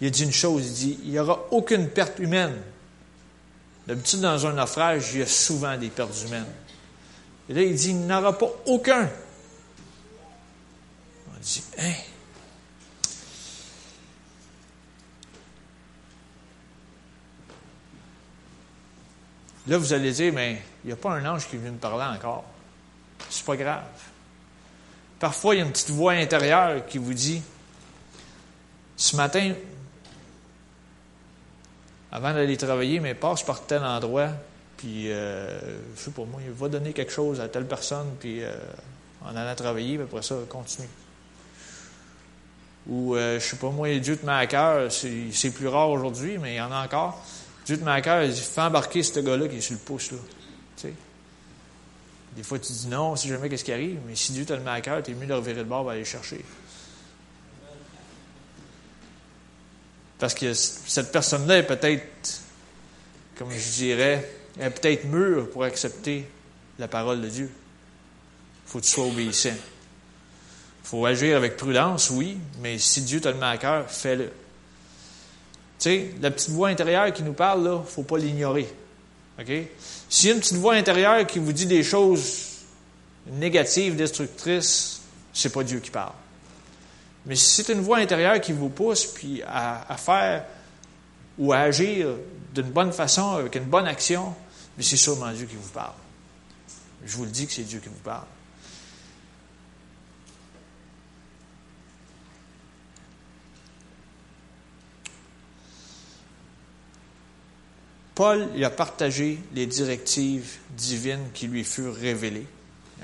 Il 0.00 0.06
a 0.06 0.10
dit 0.10 0.22
une 0.22 0.32
chose, 0.32 0.64
il 0.64 0.72
dit, 0.72 0.98
il 1.04 1.10
n'y 1.10 1.18
aura 1.18 1.46
aucune 1.50 1.88
perte 1.88 2.18
humaine. 2.20 2.54
D'habitude, 3.86 4.20
dans 4.20 4.46
un 4.46 4.52
naufrage, 4.52 5.10
il 5.14 5.20
y 5.20 5.22
a 5.22 5.26
souvent 5.26 5.76
des 5.76 5.88
pertes 5.88 6.22
humaines. 6.24 6.46
Et 7.48 7.54
là, 7.54 7.62
il 7.62 7.74
dit, 7.74 7.90
il 7.90 7.96
n'y 7.96 8.12
aura 8.12 8.36
pas 8.36 8.50
aucun. 8.66 9.08
Dit, 11.40 11.62
hein? 11.78 11.92
Là, 19.68 19.76
vous 19.76 19.92
allez 19.92 20.12
dire, 20.12 20.32
mais 20.32 20.62
il 20.82 20.86
n'y 20.86 20.92
a 20.92 20.96
pas 20.96 21.10
un 21.10 21.24
ange 21.26 21.46
qui 21.46 21.58
vient 21.58 21.70
me 21.70 21.76
parler 21.76 22.16
encore. 22.16 22.44
C'est 23.28 23.44
pas 23.44 23.56
grave. 23.56 23.84
Parfois, 25.18 25.54
il 25.54 25.58
y 25.58 25.60
a 25.60 25.64
une 25.64 25.72
petite 25.72 25.90
voix 25.90 26.12
intérieure 26.12 26.86
qui 26.86 26.96
vous 26.96 27.12
dit 27.12 27.42
Ce 28.96 29.14
matin, 29.14 29.52
avant 32.10 32.32
d'aller 32.32 32.56
travailler, 32.56 33.00
mais 33.00 33.14
passe 33.14 33.42
par 33.42 33.66
tel 33.66 33.84
endroit, 33.84 34.30
puis, 34.78 35.10
euh, 35.10 35.58
je 35.96 36.00
sais 36.00 36.10
pas 36.12 36.24
moi, 36.24 36.40
il 36.44 36.52
va 36.52 36.68
donner 36.68 36.92
quelque 36.92 37.12
chose 37.12 37.40
à 37.40 37.48
telle 37.48 37.66
personne, 37.66 38.14
puis 38.18 38.42
euh, 38.42 38.56
en 39.24 39.36
allant 39.36 39.54
travailler, 39.54 39.96
puis 39.96 40.04
après 40.04 40.22
ça, 40.22 40.36
continue. 40.48 40.88
Ou, 42.88 43.14
euh, 43.14 43.38
je 43.38 43.44
sais 43.44 43.56
pas 43.56 43.70
moi, 43.70 43.98
Dieu 43.98 44.16
te 44.16 44.24
met 44.24 44.32
à 44.32 44.46
cœur, 44.46 44.90
c'est 44.90 45.50
plus 45.50 45.68
rare 45.68 45.90
aujourd'hui, 45.90 46.38
mais 46.38 46.54
il 46.54 46.56
y 46.56 46.60
en 46.60 46.72
a 46.72 46.84
encore. 46.84 47.22
Dieu 47.66 47.78
te 47.78 47.84
met 47.84 47.90
à 47.90 48.00
cœur, 48.00 48.22
il 48.22 48.32
dit 48.32 48.40
Fais 48.40 48.62
embarquer 48.62 49.02
ce 49.02 49.20
gars-là 49.20 49.46
qui 49.46 49.58
est 49.58 49.60
sur 49.60 49.74
le 49.74 49.80
pouce, 49.80 50.12
là. 50.12 50.18
Tu 50.76 50.82
sais. 50.82 50.94
Des 52.34 52.42
fois, 52.42 52.58
tu 52.58 52.72
dis 52.72 52.86
non, 52.86 53.14
si 53.14 53.28
jamais 53.28 53.48
qu'est-ce 53.48 53.64
qui 53.64 53.72
arrive, 53.72 53.98
mais 54.06 54.14
si 54.14 54.32
Dieu 54.32 54.46
te 54.46 54.54
le 54.54 54.60
met 54.60 54.70
à 54.70 54.80
cœur, 54.80 55.02
tu 55.02 55.10
es 55.10 55.14
mieux 55.14 55.26
de 55.26 55.34
revirer 55.34 55.58
le 55.58 55.64
bord 55.64 55.90
et 55.90 55.96
aller 55.96 56.04
chercher. 56.04 56.42
Parce 60.18 60.34
que 60.34 60.54
cette 60.54 61.12
personne-là 61.12 61.58
est 61.58 61.66
peut-être, 61.66 62.40
comme 63.36 63.50
je 63.50 63.70
dirais, 63.72 64.32
est 64.58 64.70
peut-être 64.70 65.04
mûre 65.04 65.50
pour 65.50 65.64
accepter 65.64 66.28
la 66.78 66.88
parole 66.88 67.20
de 67.20 67.28
Dieu. 67.28 67.50
Faut 68.66 68.80
que 68.80 68.84
tu 68.84 68.90
sois 68.90 69.06
obéissant. 69.06 69.54
Faut 70.88 71.04
agir 71.04 71.36
avec 71.36 71.58
prudence, 71.58 72.08
oui, 72.08 72.38
mais 72.62 72.78
si 72.78 73.02
Dieu 73.02 73.20
te 73.20 73.28
le 73.28 73.34
met 73.34 73.44
à 73.44 73.58
cœur, 73.58 73.90
fais-le. 73.90 74.24
Tu 74.24 74.30
sais, 75.80 76.10
la 76.22 76.30
petite 76.30 76.48
voix 76.48 76.68
intérieure 76.68 77.12
qui 77.12 77.22
nous 77.22 77.34
parle, 77.34 77.62
là, 77.62 77.82
faut 77.86 78.04
pas 78.04 78.16
l'ignorer. 78.16 78.66
OK? 79.38 79.52
S'il 80.08 80.30
y 80.30 80.32
a 80.32 80.34
une 80.34 80.40
petite 80.40 80.56
voix 80.56 80.72
intérieure 80.72 81.26
qui 81.26 81.40
vous 81.40 81.52
dit 81.52 81.66
des 81.66 81.82
choses 81.82 82.62
négatives, 83.26 83.96
destructrices, 83.96 85.02
c'est 85.34 85.52
pas 85.52 85.62
Dieu 85.62 85.80
qui 85.80 85.90
parle. 85.90 86.14
Mais 87.26 87.36
si 87.36 87.62
c'est 87.62 87.70
une 87.70 87.82
voix 87.82 87.98
intérieure 87.98 88.40
qui 88.40 88.52
vous 88.52 88.70
pousse 88.70 89.04
puis 89.04 89.42
à, 89.46 89.94
faire 89.98 90.46
ou 91.36 91.52
à 91.52 91.58
agir 91.58 92.14
d'une 92.54 92.70
bonne 92.70 92.92
façon, 92.92 93.32
avec 93.32 93.54
une 93.56 93.64
bonne 93.64 93.86
action, 93.86 94.34
c'est 94.80 94.96
sûrement 94.96 95.32
Dieu 95.32 95.44
qui 95.44 95.56
vous 95.56 95.68
parle. 95.68 95.92
Je 97.04 97.14
vous 97.14 97.24
le 97.24 97.30
dis 97.30 97.46
que 97.46 97.52
c'est 97.52 97.64
Dieu 97.64 97.78
qui 97.78 97.90
vous 97.90 98.02
parle. 98.02 98.24
Paul 108.18 108.48
il 108.56 108.64
a 108.64 108.70
partagé 108.70 109.38
les 109.54 109.66
directives 109.66 110.56
divines 110.70 111.30
qui 111.32 111.46
lui 111.46 111.62
furent 111.62 111.94
révélées. 111.94 112.48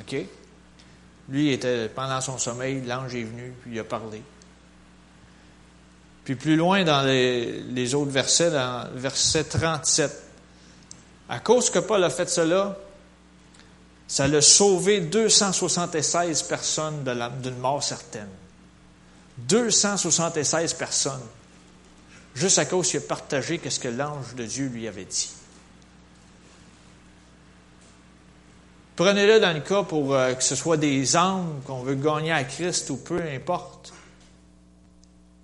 OK? 0.00 0.16
Lui 1.28 1.52
était 1.52 1.88
pendant 1.88 2.20
son 2.20 2.36
sommeil, 2.36 2.82
l'ange 2.84 3.14
est 3.14 3.22
venu, 3.22 3.54
puis 3.62 3.70
il 3.74 3.78
a 3.78 3.84
parlé. 3.84 4.20
Puis 6.24 6.34
plus 6.34 6.56
loin 6.56 6.82
dans 6.82 7.06
les, 7.06 7.94
autres 7.94 8.10
versets, 8.10 8.50
dans 8.50 8.88
verset 8.96 9.44
37, 9.44 10.10
à 11.28 11.38
cause 11.38 11.70
que 11.70 11.78
Paul 11.78 12.02
a 12.02 12.10
fait 12.10 12.28
cela, 12.28 12.76
ça 14.08 14.26
l'a 14.26 14.42
sauvé 14.42 15.00
276 15.00 16.42
personnes 16.42 17.04
d'une 17.40 17.58
mort 17.58 17.84
certaine. 17.84 18.30
276 19.38 20.74
personnes. 20.74 21.22
Juste 22.34 22.58
à 22.58 22.64
cause 22.64 22.88
qu'il 22.88 22.98
a 22.98 23.02
partagé 23.02 23.60
ce 23.68 23.78
que 23.78 23.88
l'ange 23.88 24.34
de 24.34 24.44
Dieu 24.44 24.66
lui 24.66 24.88
avait 24.88 25.04
dit. 25.04 25.30
Prenez-le 28.96 29.40
dans 29.40 29.52
le 29.52 29.60
cas 29.60 29.82
pour 29.82 30.14
euh, 30.14 30.34
que 30.34 30.42
ce 30.42 30.54
soit 30.54 30.76
des 30.76 31.16
âmes 31.16 31.60
qu'on 31.64 31.82
veut 31.82 31.96
gagner 31.96 32.30
à 32.30 32.44
Christ 32.44 32.90
ou 32.90 32.96
peu 32.96 33.20
importe. 33.22 33.92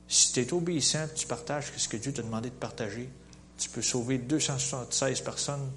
Si 0.07 0.33
tu 0.33 0.40
es 0.40 0.53
obéissant, 0.53 1.07
tu 1.14 1.26
partages 1.26 1.72
ce 1.76 1.88
que 1.88 1.96
Dieu 1.96 2.12
t'a 2.12 2.22
demandé 2.22 2.50
de 2.50 2.55
partager, 2.55 3.09
tu 3.59 3.68
peux 3.68 3.83
sauver 3.83 4.18
276 4.18 5.20
personnes 5.20 5.70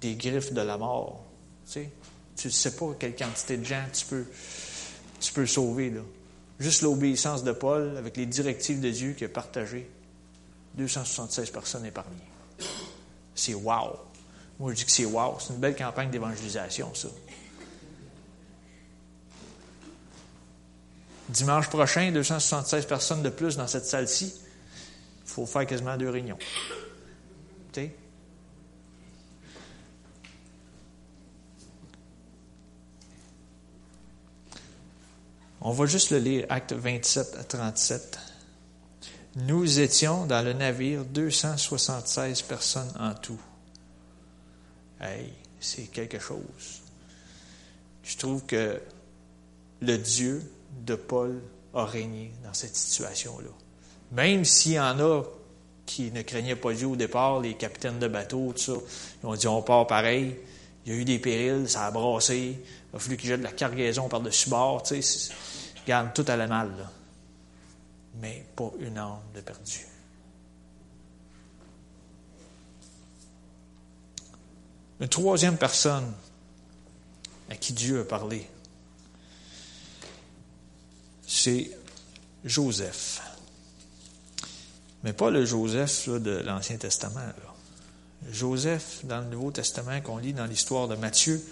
des 0.00 0.14
griffes 0.14 0.52
de 0.52 0.60
la 0.60 0.76
mort. 0.78 1.24
Tu 1.66 1.72
sais, 1.72 1.90
tu 2.36 2.48
ne 2.48 2.52
sais 2.52 2.74
pas 2.76 2.86
quelle 2.98 3.14
quantité 3.14 3.56
de 3.56 3.64
gens 3.64 3.84
tu 3.92 4.06
peux, 4.06 4.24
tu 5.20 5.46
sauver. 5.46 5.92
Juste 6.58 6.82
l'obéissance 6.82 7.44
de 7.44 7.52
Paul 7.52 7.96
avec 7.96 8.16
les 8.16 8.26
directives 8.26 8.80
de 8.80 8.90
Dieu 8.90 9.12
qui 9.12 9.24
a 9.24 9.28
partagé 9.28 9.88
276 10.74 11.50
personnes 11.50 11.86
épargnées. 11.86 12.16
C'est 13.34 13.54
wow! 13.54 13.98
Moi, 14.58 14.72
je 14.72 14.76
dis 14.76 14.84
que 14.84 14.90
c'est 14.90 15.04
wow. 15.04 15.36
C'est 15.40 15.52
une 15.52 15.58
belle 15.58 15.76
campagne 15.76 16.10
d'évangélisation, 16.10 16.94
ça. 16.94 17.08
Dimanche 21.28 21.68
prochain, 21.68 22.12
276 22.12 22.86
personnes 22.86 23.22
de 23.22 23.30
plus 23.30 23.56
dans 23.56 23.66
cette 23.66 23.86
salle-ci. 23.86 24.34
Il 25.24 25.30
faut 25.30 25.46
faire 25.46 25.66
quasiment 25.66 25.96
deux 25.96 26.10
réunions. 26.10 26.38
Tu 27.72 27.90
On 35.64 35.70
va 35.70 35.86
juste 35.86 36.10
le 36.10 36.18
lire, 36.18 36.46
acte 36.48 36.72
27 36.72 37.36
à 37.38 37.44
37. 37.44 38.31
Nous 39.34 39.80
étions 39.80 40.26
dans 40.26 40.44
le 40.44 40.52
navire 40.52 41.04
276 41.06 42.42
personnes 42.42 42.92
en 42.98 43.14
tout. 43.14 43.40
Hey, 45.00 45.32
c'est 45.58 45.90
quelque 45.90 46.18
chose. 46.18 46.82
Je 48.02 48.16
trouve 48.18 48.44
que 48.44 48.78
le 49.80 49.96
Dieu 49.96 50.42
de 50.84 50.94
Paul 50.96 51.40
a 51.72 51.86
régné 51.86 52.32
dans 52.44 52.52
cette 52.52 52.76
situation-là. 52.76 53.48
Même 54.12 54.44
s'il 54.44 54.72
y 54.72 54.80
en 54.80 55.00
a 55.00 55.22
qui 55.86 56.12
ne 56.12 56.20
craignaient 56.20 56.56
pas 56.56 56.74
Dieu 56.74 56.88
au 56.88 56.96
départ, 56.96 57.40
les 57.40 57.54
capitaines 57.54 57.98
de 57.98 58.08
bateau, 58.08 58.52
tout 58.52 58.58
ça, 58.58 58.72
ils 59.22 59.26
ont 59.26 59.34
dit 59.34 59.48
on 59.48 59.62
part 59.62 59.86
pareil. 59.86 60.36
Il 60.84 60.92
y 60.92 60.96
a 60.96 60.98
eu 60.98 61.04
des 61.04 61.18
périls, 61.18 61.68
ça 61.70 61.86
a 61.86 61.90
brassé, 61.90 62.58
il 62.92 62.96
a 62.96 62.98
fallu 62.98 63.16
qu'ils 63.16 63.30
jettent 63.30 63.40
de 63.40 63.44
la 63.44 63.52
cargaison 63.52 64.08
par-dessus 64.08 64.50
bord, 64.50 64.82
tu 64.82 65.00
sais. 65.00 65.32
Garde, 65.86 66.12
tout 66.12 66.24
allait 66.28 66.46
mal, 66.46 66.70
là. 66.76 66.90
Mais 68.20 68.44
pas 68.54 68.70
une 68.78 68.98
âme 68.98 69.20
de 69.34 69.40
perdu. 69.40 69.86
Une 75.00 75.08
troisième 75.08 75.56
personne 75.56 76.12
à 77.50 77.56
qui 77.56 77.72
Dieu 77.72 78.00
a 78.00 78.04
parlé, 78.04 78.46
c'est 81.26 81.70
Joseph. 82.44 83.20
Mais 85.02 85.12
pas 85.12 85.30
le 85.30 85.44
Joseph 85.44 86.08
de 86.08 86.42
l'Ancien 86.44 86.76
Testament. 86.76 87.32
Joseph, 88.30 89.00
dans 89.04 89.20
le 89.20 89.26
Nouveau 89.26 89.50
Testament, 89.50 90.00
qu'on 90.00 90.18
lit 90.18 90.32
dans 90.32 90.46
l'histoire 90.46 90.86
de 90.86 90.94
Matthieu, 90.94 91.42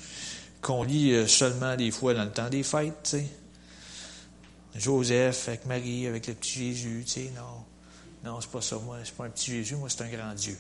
qu'on 0.63 0.85
lit 0.85 1.13
euh, 1.13 1.27
seulement 1.27 1.75
des 1.75 1.91
fois 1.91 2.15
dans 2.15 2.25
le 2.25 2.31
temps 2.31 2.49
des 2.49 2.63
fêtes, 2.63 2.95
tu 3.03 3.11
sais. 3.11 3.27
Joseph 4.75 5.49
avec 5.49 5.67
Marie, 5.67 6.07
avec 6.07 6.27
le 6.27 6.35
petit 6.35 6.73
Jésus, 6.75 7.03
tu 7.05 7.13
sais, 7.13 7.31
non. 7.37 7.65
Non, 8.23 8.41
c'est 8.41 8.51
pas 8.51 8.61
ça, 8.61 8.77
moi, 8.77 8.99
c'est 9.05 9.15
pas 9.15 9.25
un 9.25 9.31
petit 9.31 9.51
Jésus, 9.51 9.77
moi, 9.77 9.89
c'est 9.89 10.03
un 10.03 10.09
grand 10.09 10.35
Dieu. 10.35 10.57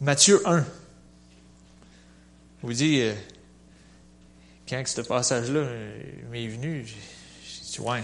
Matthieu 0.00 0.42
1. 0.46 0.64
vous 2.62 2.72
dit, 2.72 3.00
euh, 3.00 3.14
quand 4.68 4.82
ce 4.86 5.00
passage-là 5.00 5.60
euh, 5.60 6.02
m'est 6.30 6.48
venu, 6.48 6.84
j'ai 6.86 7.72
dit, 7.72 7.80
ouais, 7.80 8.02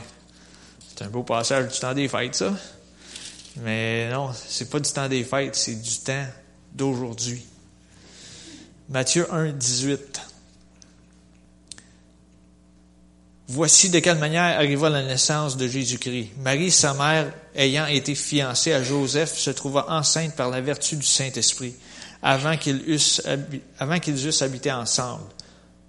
c'est 0.88 1.04
un 1.04 1.10
beau 1.10 1.22
passage 1.22 1.72
du 1.72 1.78
temps 1.78 1.94
des 1.94 2.08
fêtes, 2.08 2.34
ça. 2.34 2.54
Mais 3.56 4.10
non, 4.10 4.32
c'est 4.32 4.70
pas 4.70 4.80
du 4.80 4.90
temps 4.90 5.08
des 5.08 5.24
fêtes, 5.24 5.54
c'est 5.54 5.74
du 5.74 5.98
temps 5.98 6.26
d'aujourd'hui. 6.72 7.44
Matthieu 8.88 9.26
1, 9.32 9.52
18. 9.52 10.27
Voici 13.50 13.88
de 13.88 13.98
quelle 14.00 14.18
manière 14.18 14.58
arriva 14.58 14.90
la 14.90 15.02
naissance 15.02 15.56
de 15.56 15.66
Jésus-Christ. 15.66 16.32
Marie, 16.42 16.70
sa 16.70 16.92
mère, 16.92 17.32
ayant 17.54 17.86
été 17.86 18.14
fiancée 18.14 18.74
à 18.74 18.82
Joseph, 18.82 19.38
se 19.38 19.48
trouva 19.48 19.86
enceinte 19.88 20.36
par 20.36 20.50
la 20.50 20.60
vertu 20.60 20.96
du 20.96 21.06
Saint-Esprit, 21.06 21.74
avant 22.20 22.58
qu'ils 22.58 22.82
eussent, 22.86 23.22
avant 23.78 23.98
qu'ils 24.00 24.26
eussent 24.26 24.42
habité 24.42 24.70
ensemble. 24.70 25.24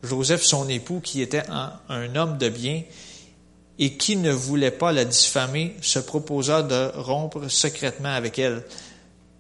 Joseph, 0.03 0.41
son 0.41 0.69
époux, 0.69 1.01
qui 1.01 1.21
était 1.21 1.43
un, 1.49 1.73
un 1.89 2.15
homme 2.15 2.37
de 2.37 2.47
bien 2.47 2.83
et 3.77 3.97
qui 3.97 4.15
ne 4.15 4.31
voulait 4.31 4.71
pas 4.71 4.93
la 4.93 5.03
diffamer, 5.03 5.75
se 5.81 5.99
proposa 5.99 6.63
de 6.63 6.91
rompre 6.95 7.49
secrètement 7.49 8.13
avec 8.13 8.39
elle. 8.39 8.63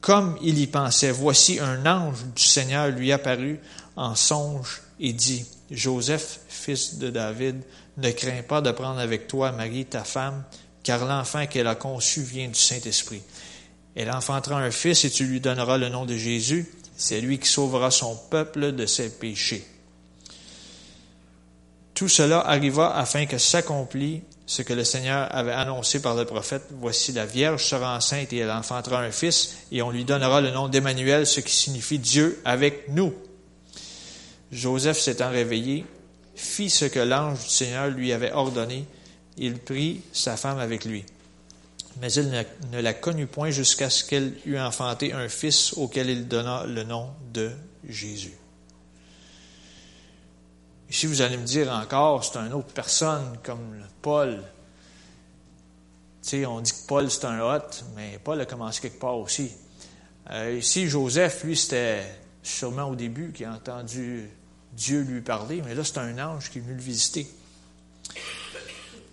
Comme 0.01 0.37
il 0.41 0.59
y 0.59 0.67
pensait, 0.67 1.11
voici 1.11 1.61
un 1.61 1.85
ange 1.85 2.25
du 2.35 2.43
Seigneur 2.43 2.89
lui 2.89 3.13
apparut 3.13 3.61
en 3.95 4.13
songe 4.15 4.81
et 4.99 5.13
dit, 5.13 5.45
Joseph, 5.71 6.41
fils 6.49 6.97
de 6.97 7.09
David, 7.09 7.63
ne 7.99 8.11
crains 8.11 8.43
pas 8.43 8.61
de 8.61 8.71
prendre 8.71 8.99
avec 8.99 9.27
toi 9.27 9.51
Marie, 9.51 9.85
ta 9.85 10.03
femme, 10.03 10.43
car 10.83 11.05
l'enfant 11.05 11.45
qu'elle 11.47 11.67
a 11.67 11.75
conçu 11.75 12.21
vient 12.21 12.47
du 12.47 12.59
Saint-Esprit. 12.59 13.21
Elle 13.95 14.11
enfantera 14.11 14.59
un 14.59 14.71
fils 14.71 15.05
et 15.05 15.09
tu 15.09 15.25
lui 15.25 15.41
donneras 15.41 15.77
le 15.77 15.89
nom 15.89 16.05
de 16.05 16.15
Jésus. 16.15 16.71
C'est 16.95 17.21
lui 17.21 17.39
qui 17.39 17.47
sauvera 17.47 17.91
son 17.91 18.15
peuple 18.29 18.73
de 18.73 18.85
ses 18.85 19.09
péchés. 19.09 19.65
Tout 21.93 22.07
cela 22.07 22.39
arriva 22.39 22.95
afin 22.95 23.25
que 23.25 23.37
s'accomplît 23.37 24.23
ce 24.45 24.61
que 24.61 24.73
le 24.73 24.83
Seigneur 24.83 25.27
avait 25.35 25.51
annoncé 25.51 26.01
par 26.01 26.15
le 26.15 26.25
prophète. 26.25 26.63
Voici 26.79 27.11
la 27.11 27.25
Vierge 27.25 27.63
sera 27.63 27.95
enceinte 27.95 28.33
et 28.33 28.37
elle 28.37 28.51
enfantera 28.51 29.01
un 29.01 29.11
fils 29.11 29.57
et 29.71 29.81
on 29.81 29.91
lui 29.91 30.05
donnera 30.05 30.41
le 30.41 30.51
nom 30.51 30.69
d'Emmanuel, 30.69 31.27
ce 31.27 31.39
qui 31.39 31.53
signifie 31.53 31.99
Dieu 31.99 32.41
avec 32.45 32.89
nous. 32.89 33.13
Joseph 34.51 34.97
s'étant 34.97 35.29
réveillé, 35.29 35.85
fit 36.39 36.69
ce 36.69 36.85
que 36.85 36.99
l'ange 36.99 37.43
du 37.43 37.49
Seigneur 37.49 37.89
lui 37.89 38.13
avait 38.13 38.31
ordonné. 38.31 38.85
Il 39.37 39.57
prit 39.57 40.01
sa 40.13 40.37
femme 40.37 40.59
avec 40.59 40.85
lui. 40.85 41.05
Mais 42.01 42.11
il 42.13 42.45
ne 42.71 42.79
la 42.79 42.93
connut 42.93 43.27
point 43.27 43.49
jusqu'à 43.49 43.89
ce 43.89 44.03
qu'elle 44.03 44.33
eût 44.45 44.57
enfanté 44.57 45.11
un 45.11 45.27
fils 45.27 45.73
auquel 45.73 46.09
il 46.09 46.27
donna 46.27 46.65
le 46.65 46.83
nom 46.83 47.09
de 47.33 47.51
Jésus. 47.87 48.37
Ici, 50.89 51.07
vous 51.07 51.21
allez 51.21 51.37
me 51.37 51.45
dire 51.45 51.71
encore, 51.71 52.23
c'est 52.23 52.37
une 52.37 52.53
autre 52.53 52.73
personne 52.73 53.37
comme 53.43 53.83
Paul. 54.01 54.41
On 56.47 56.61
dit 56.61 56.71
que 56.71 56.87
Paul 56.87 57.09
c'est 57.09 57.25
un 57.25 57.39
hôte, 57.41 57.83
mais 57.95 58.19
Paul 58.23 58.39
a 58.39 58.45
commencé 58.45 58.81
quelque 58.81 58.99
part 58.99 59.17
aussi. 59.17 59.51
Euh, 60.29 60.57
ici, 60.59 60.87
Joseph, 60.87 61.43
lui, 61.43 61.57
c'était 61.57 62.03
sûrement 62.43 62.83
au 62.83 62.95
début 62.95 63.31
qui 63.31 63.45
a 63.45 63.51
entendu 63.51 64.29
Dieu 64.79 65.01
lui 65.01 65.19
parler, 65.19 65.61
mais 65.65 65.75
là, 65.75 65.83
c'est 65.83 65.97
un 65.97 66.17
ange 66.25 66.49
qui 66.49 66.59
est 66.59 66.61
venu 66.61 66.73
le 66.73 66.81
visiter. 66.81 67.27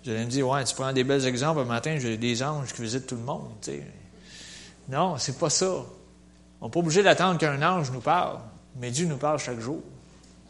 Vous 0.04 0.12
me 0.12 0.24
dire, 0.26 0.46
ouais, 0.46 0.62
tu 0.64 0.76
prends 0.76 0.92
des 0.92 1.02
bels 1.02 1.26
exemples, 1.26 1.58
un 1.58 1.64
matin, 1.64 1.98
j'ai 1.98 2.16
des 2.16 2.40
anges 2.44 2.72
qui 2.72 2.82
visitent 2.82 3.08
tout 3.08 3.16
le 3.16 3.22
monde. 3.22 3.50
Non, 4.88 5.10
Non, 5.10 5.18
c'est 5.18 5.36
pas 5.36 5.50
ça. 5.50 5.84
On 6.60 6.66
n'est 6.66 6.70
pas 6.70 6.78
obligé 6.78 7.02
d'attendre 7.02 7.40
qu'un 7.40 7.60
ange 7.62 7.90
nous 7.90 8.00
parle, 8.00 8.38
mais 8.76 8.92
Dieu 8.92 9.06
nous 9.06 9.16
parle 9.16 9.40
chaque 9.40 9.58
jour. 9.58 9.82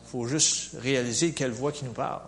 Il 0.05 0.11
faut 0.11 0.27
juste 0.27 0.77
réaliser 0.79 1.33
quelle 1.33 1.51
voix 1.51 1.73
qui 1.73 1.87
nous 1.87 1.93
parle. 1.93 2.21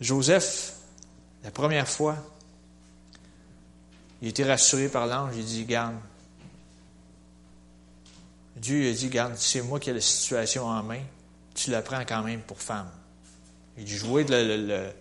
Joseph, 0.00 0.74
la 1.44 1.52
première 1.52 1.86
fois, 1.88 2.16
il 4.20 4.28
était 4.28 4.44
rassuré 4.44 4.88
par 4.88 5.06
l'ange, 5.06 5.34
il 5.36 5.44
dit, 5.44 5.64
garde, 5.64 5.94
Dieu 8.56 8.90
a 8.90 8.92
dit, 8.92 9.08
garde, 9.08 9.34
c'est 9.36 9.62
moi 9.62 9.80
qui 9.80 9.90
ai 9.90 9.92
la 9.92 10.00
situation 10.00 10.66
en 10.66 10.82
main, 10.82 11.00
tu 11.54 11.70
la 11.70 11.82
prends 11.82 12.04
quand 12.04 12.22
même 12.22 12.40
pour 12.40 12.60
femme. 12.60 12.90
Il 13.76 13.84
dit, 13.84 13.96
jouer 13.96 14.24
le, 14.28 14.92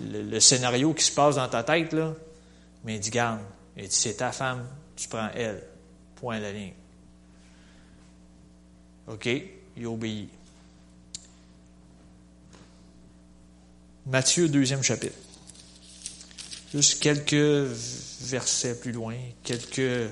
le, 0.00 0.40
scénario 0.40 0.92
qui 0.94 1.04
se 1.04 1.12
passe 1.12 1.36
dans 1.36 1.48
ta 1.48 1.62
tête, 1.62 1.92
là, 1.92 2.14
mais 2.84 2.96
il 2.96 3.00
dit, 3.00 3.10
garde, 3.10 3.40
il 3.76 3.88
dit, 3.88 3.94
c'est 3.94 4.14
ta 4.14 4.32
femme, 4.32 4.66
tu 4.96 5.08
prends 5.08 5.30
elle. 5.34 5.62
Point 6.16 6.38
la 6.38 6.52
ligne. 6.52 6.74
OK, 9.06 9.28
il 9.76 9.86
obéit. 9.86 10.28
Matthieu, 14.06 14.48
deuxième 14.48 14.82
chapitre. 14.82 15.16
Juste 16.72 17.00
quelques 17.02 17.68
versets 18.22 18.78
plus 18.78 18.92
loin, 18.92 19.16
quelques, 19.42 20.10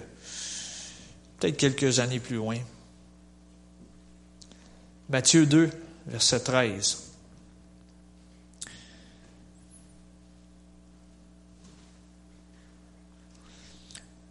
peut-être 1.38 1.56
quelques 1.56 2.00
années 2.00 2.20
plus 2.20 2.36
loin. 2.36 2.56
Matthieu 5.08 5.46
2, 5.46 5.70
verset 6.06 6.40
13. 6.40 7.04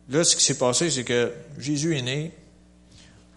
Là, 0.10 0.24
ce 0.24 0.36
qui 0.36 0.43
s'est 0.43 0.58
passé, 0.58 0.89
c'est 0.89 1.04
que 1.04 1.34
Jésus 1.58 1.98
est 1.98 2.02
né. 2.02 2.32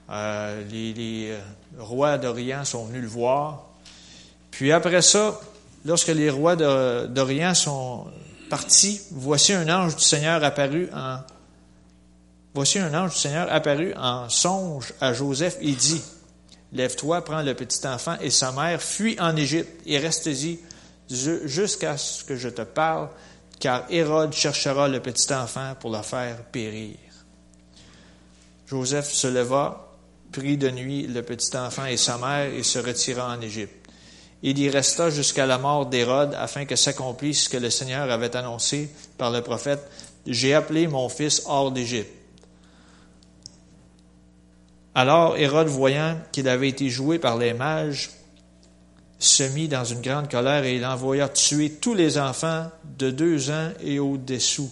Euh, 0.08 0.64
les, 0.70 0.92
les 0.92 1.30
euh, 1.30 1.38
rois 1.78 2.18
d'Orient 2.18 2.64
sont 2.64 2.84
venus 2.84 3.02
le 3.02 3.08
voir. 3.08 3.66
Puis 4.50 4.70
après 4.70 5.02
ça, 5.02 5.40
lorsque 5.84 6.08
les 6.08 6.30
rois 6.30 6.56
d'Orient 6.56 7.54
sont 7.54 8.06
partis, 8.48 9.00
voici 9.10 9.52
un 9.52 9.68
ange 9.68 9.96
du 9.96 10.04
Seigneur 10.04 10.42
apparu 10.44 10.88
en 10.94 11.18
voici 12.54 12.78
un 12.78 12.92
ange 12.94 13.14
du 13.14 13.20
Seigneur 13.20 13.52
apparu 13.52 13.94
en 13.96 14.28
songe 14.28 14.92
à 15.00 15.12
Joseph 15.12 15.56
et 15.60 15.72
dit 15.72 16.02
Lève-toi, 16.72 17.24
prends 17.24 17.42
le 17.42 17.54
petit 17.54 17.86
enfant 17.86 18.16
et 18.20 18.30
sa 18.30 18.52
mère, 18.52 18.80
fuis 18.80 19.16
en 19.18 19.34
Égypte 19.36 19.82
et 19.86 19.98
reste-y 19.98 20.60
jusqu'à 21.08 21.96
ce 21.96 22.22
que 22.22 22.36
je 22.36 22.48
te 22.48 22.62
parle, 22.62 23.08
car 23.58 23.84
Hérode 23.90 24.32
cherchera 24.32 24.88
le 24.88 25.00
petit 25.00 25.32
enfant 25.34 25.74
pour 25.78 25.90
le 25.90 26.02
faire 26.02 26.44
périr. 26.44 26.96
Joseph 28.68 29.10
se 29.10 29.26
leva, 29.26 29.88
prit 30.30 30.56
de 30.56 30.70
nuit 30.70 31.08
le 31.08 31.22
petit 31.22 31.56
enfant 31.56 31.86
et 31.86 31.96
sa 31.96 32.18
mère 32.18 32.54
et 32.54 32.62
se 32.62 32.78
retira 32.78 33.34
en 33.34 33.40
Égypte. 33.40 33.74
Il 34.42 34.58
y 34.58 34.70
resta 34.70 35.10
jusqu'à 35.10 35.44
la 35.44 35.58
mort 35.58 35.86
d'Hérode 35.86 36.34
afin 36.38 36.64
que 36.64 36.76
s'accomplisse 36.76 37.44
ce 37.44 37.48
que 37.48 37.56
le 37.56 37.68
Seigneur 37.68 38.10
avait 38.10 38.34
annoncé 38.36 38.90
par 39.18 39.30
le 39.30 39.42
prophète. 39.42 39.82
J'ai 40.24 40.54
appelé 40.54 40.86
mon 40.86 41.08
fils 41.08 41.42
hors 41.46 41.72
d'Égypte. 41.72 42.19
Alors 44.94 45.36
Hérode, 45.36 45.68
voyant 45.68 46.16
qu'il 46.32 46.48
avait 46.48 46.68
été 46.68 46.88
joué 46.88 47.18
par 47.18 47.38
les 47.38 47.54
mages, 47.54 48.10
se 49.18 49.42
mit 49.42 49.68
dans 49.68 49.84
une 49.84 50.00
grande 50.00 50.30
colère 50.30 50.64
et 50.64 50.76
il 50.76 50.84
envoya 50.84 51.28
tuer 51.28 51.70
tous 51.70 51.94
les 51.94 52.18
enfants 52.18 52.70
de 52.98 53.10
deux 53.10 53.50
ans 53.50 53.70
et 53.82 53.98
au-dessous 53.98 54.70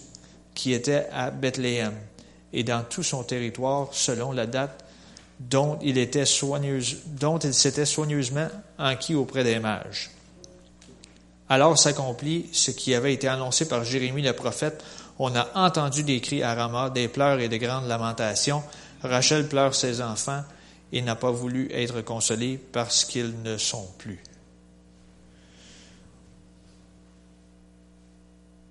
qui 0.55 0.73
étaient 0.73 1.07
à 1.13 1.29
Bethléem 1.29 1.93
et 2.51 2.63
dans 2.63 2.83
tout 2.83 3.03
son 3.03 3.23
territoire 3.23 3.89
selon 3.91 4.31
la 4.31 4.47
date 4.47 4.83
dont 5.39 5.79
il, 5.81 5.97
était 5.97 6.25
soigneuse, 6.25 6.97
dont 7.05 7.37
il 7.37 7.53
s'était 7.53 7.85
soigneusement 7.85 8.47
enquis 8.77 9.15
auprès 9.15 9.43
des 9.43 9.59
mages. 9.59 10.09
Alors 11.47 11.77
s'accomplit 11.77 12.49
ce 12.51 12.71
qui 12.71 12.93
avait 12.93 13.13
été 13.13 13.27
annoncé 13.27 13.67
par 13.67 13.83
Jérémie 13.83 14.21
le 14.21 14.33
prophète. 14.33 14.83
On 15.17 15.35
a 15.35 15.47
entendu 15.55 16.03
des 16.03 16.21
cris 16.21 16.43
à 16.43 16.55
Rama, 16.55 16.89
des 16.89 17.07
pleurs 17.07 17.39
et 17.39 17.49
de 17.49 17.57
grandes 17.57 17.87
lamentations. 17.87 18.63
Rachel 19.01 19.47
pleure 19.47 19.75
ses 19.75 20.01
enfants 20.01 20.43
et 20.91 21.01
n'a 21.01 21.15
pas 21.15 21.31
voulu 21.31 21.71
être 21.71 22.01
consolée 22.01 22.57
parce 22.57 23.05
qu'ils 23.05 23.41
ne 23.43 23.57
sont 23.57 23.87
plus. 23.97 24.19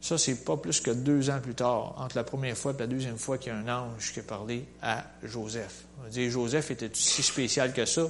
Ça, 0.00 0.16
c'est 0.16 0.36
pas 0.36 0.56
plus 0.56 0.80
que 0.80 0.90
deux 0.90 1.28
ans 1.28 1.38
plus 1.38 1.54
tard, 1.54 1.94
entre 1.98 2.16
la 2.16 2.24
première 2.24 2.56
fois 2.56 2.72
et 2.72 2.78
la 2.78 2.86
deuxième 2.86 3.18
fois 3.18 3.36
qu'il 3.36 3.52
y 3.52 3.54
a 3.54 3.58
un 3.58 3.68
ange 3.68 4.12
qui 4.12 4.20
a 4.20 4.22
parlé 4.22 4.64
à 4.80 5.04
Joseph. 5.22 5.84
On 5.98 6.04
va 6.04 6.08
dire, 6.08 6.30
Joseph 6.30 6.70
était 6.70 6.90
si 6.94 7.22
spécial 7.22 7.74
que 7.74 7.84
ça? 7.84 8.02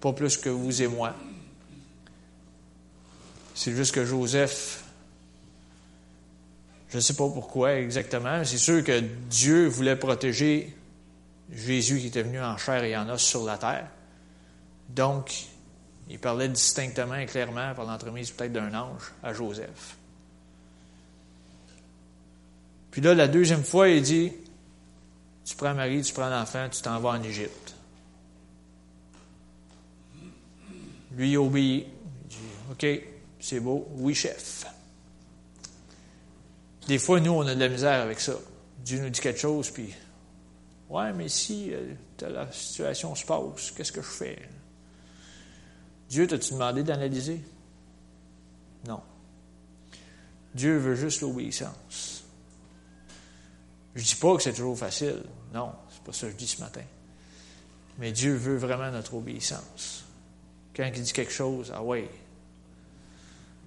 Pas 0.00 0.12
plus 0.12 0.36
que 0.36 0.50
vous 0.50 0.82
et 0.82 0.86
moi. 0.86 1.14
C'est 3.54 3.74
juste 3.74 3.94
que 3.94 4.04
Joseph, 4.04 4.84
je 6.90 6.96
ne 6.96 7.00
sais 7.00 7.14
pas 7.14 7.28
pourquoi 7.28 7.74
exactement, 7.74 8.44
c'est 8.44 8.58
sûr 8.58 8.82
que 8.82 9.00
Dieu 9.00 9.66
voulait 9.66 9.96
protéger 9.96 10.74
Jésus 11.52 11.98
qui 11.98 12.06
était 12.06 12.22
venu 12.22 12.40
en 12.40 12.56
chair 12.56 12.82
et 12.84 12.96
en 12.96 13.08
os 13.08 13.22
sur 13.22 13.44
la 13.44 13.58
terre. 13.58 13.88
Donc, 14.88 15.46
il 16.08 16.18
parlait 16.18 16.48
distinctement 16.48 17.16
et 17.16 17.26
clairement 17.26 17.74
par 17.74 17.84
l'entremise 17.84 18.30
peut-être 18.30 18.52
d'un 18.52 18.72
ange 18.74 19.12
à 19.22 19.32
Joseph. 19.32 19.96
Puis 22.90 23.02
là, 23.02 23.14
la 23.14 23.28
deuxième 23.28 23.64
fois, 23.64 23.88
il 23.88 24.02
dit, 24.02 24.32
tu 25.44 25.56
prends 25.56 25.74
Marie, 25.74 26.02
tu 26.02 26.12
prends 26.14 26.30
l'enfant, 26.30 26.68
tu 26.70 26.80
t'en 26.80 26.98
vas 27.00 27.10
en 27.10 27.22
Égypte. 27.22 27.74
Lui, 31.12 31.32
il 31.32 31.38
obéit. 31.38 31.86
Il 32.24 32.28
dit, 32.28 32.36
OK, 32.72 32.86
c'est 33.40 33.60
beau, 33.60 33.86
oui, 33.96 34.14
chef. 34.14 34.66
Des 36.88 36.98
fois, 36.98 37.20
nous, 37.20 37.32
on 37.32 37.46
a 37.46 37.54
de 37.54 37.60
la 37.60 37.68
misère 37.68 38.00
avec 38.00 38.18
ça. 38.18 38.32
Dieu 38.82 38.98
nous 38.98 39.10
dit 39.10 39.20
quelque 39.20 39.38
chose, 39.38 39.70
puis, 39.70 39.94
ouais, 40.88 41.12
mais 41.12 41.28
si 41.28 41.70
euh, 41.74 41.92
la 42.22 42.50
situation 42.50 43.14
se 43.14 43.26
passe, 43.26 43.72
qu'est-ce 43.72 43.92
que 43.92 44.00
je 44.00 44.06
fais? 44.06 44.48
Dieu 46.08 46.26
t'a-tu 46.26 46.54
demandé 46.54 46.82
d'analyser? 46.82 47.42
Non. 48.86 49.02
Dieu 50.54 50.78
veut 50.78 50.94
juste 50.94 51.20
l'obéissance. 51.20 52.24
Je 53.94 54.02
dis 54.02 54.14
pas 54.14 54.34
que 54.36 54.42
c'est 54.42 54.54
toujours 54.54 54.78
facile. 54.78 55.22
Non, 55.52 55.72
c'est 55.90 56.02
pas 56.02 56.14
ça 56.14 56.26
que 56.28 56.32
je 56.32 56.38
dis 56.38 56.46
ce 56.46 56.62
matin. 56.62 56.84
Mais 57.98 58.12
Dieu 58.12 58.34
veut 58.34 58.56
vraiment 58.56 58.90
notre 58.90 59.12
obéissance. 59.12 60.04
Quand 60.74 60.86
il 60.86 61.02
dit 61.02 61.12
quelque 61.12 61.32
chose, 61.32 61.70
ah 61.74 61.82
ouais, 61.82 62.08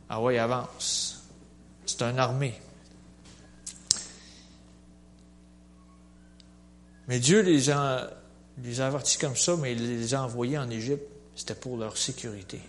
ah 0.10 0.20
ouais, 0.20 0.40
avance. 0.40 1.24
C'est 1.86 2.02
une 2.02 2.18
armée. 2.18 2.60
Mais 7.12 7.20
Dieu 7.20 7.42
les 7.42 7.70
a, 7.70 8.10
les 8.64 8.80
a 8.80 8.88
avertis 8.88 9.18
comme 9.18 9.36
ça, 9.36 9.58
mais 9.58 9.74
il 9.74 10.00
les 10.00 10.14
a 10.14 10.24
envoyés 10.24 10.58
en 10.58 10.70
Égypte 10.70 11.04
c'était 11.36 11.56
pour 11.56 11.76
leur 11.76 11.98
sécurité. 11.98 12.62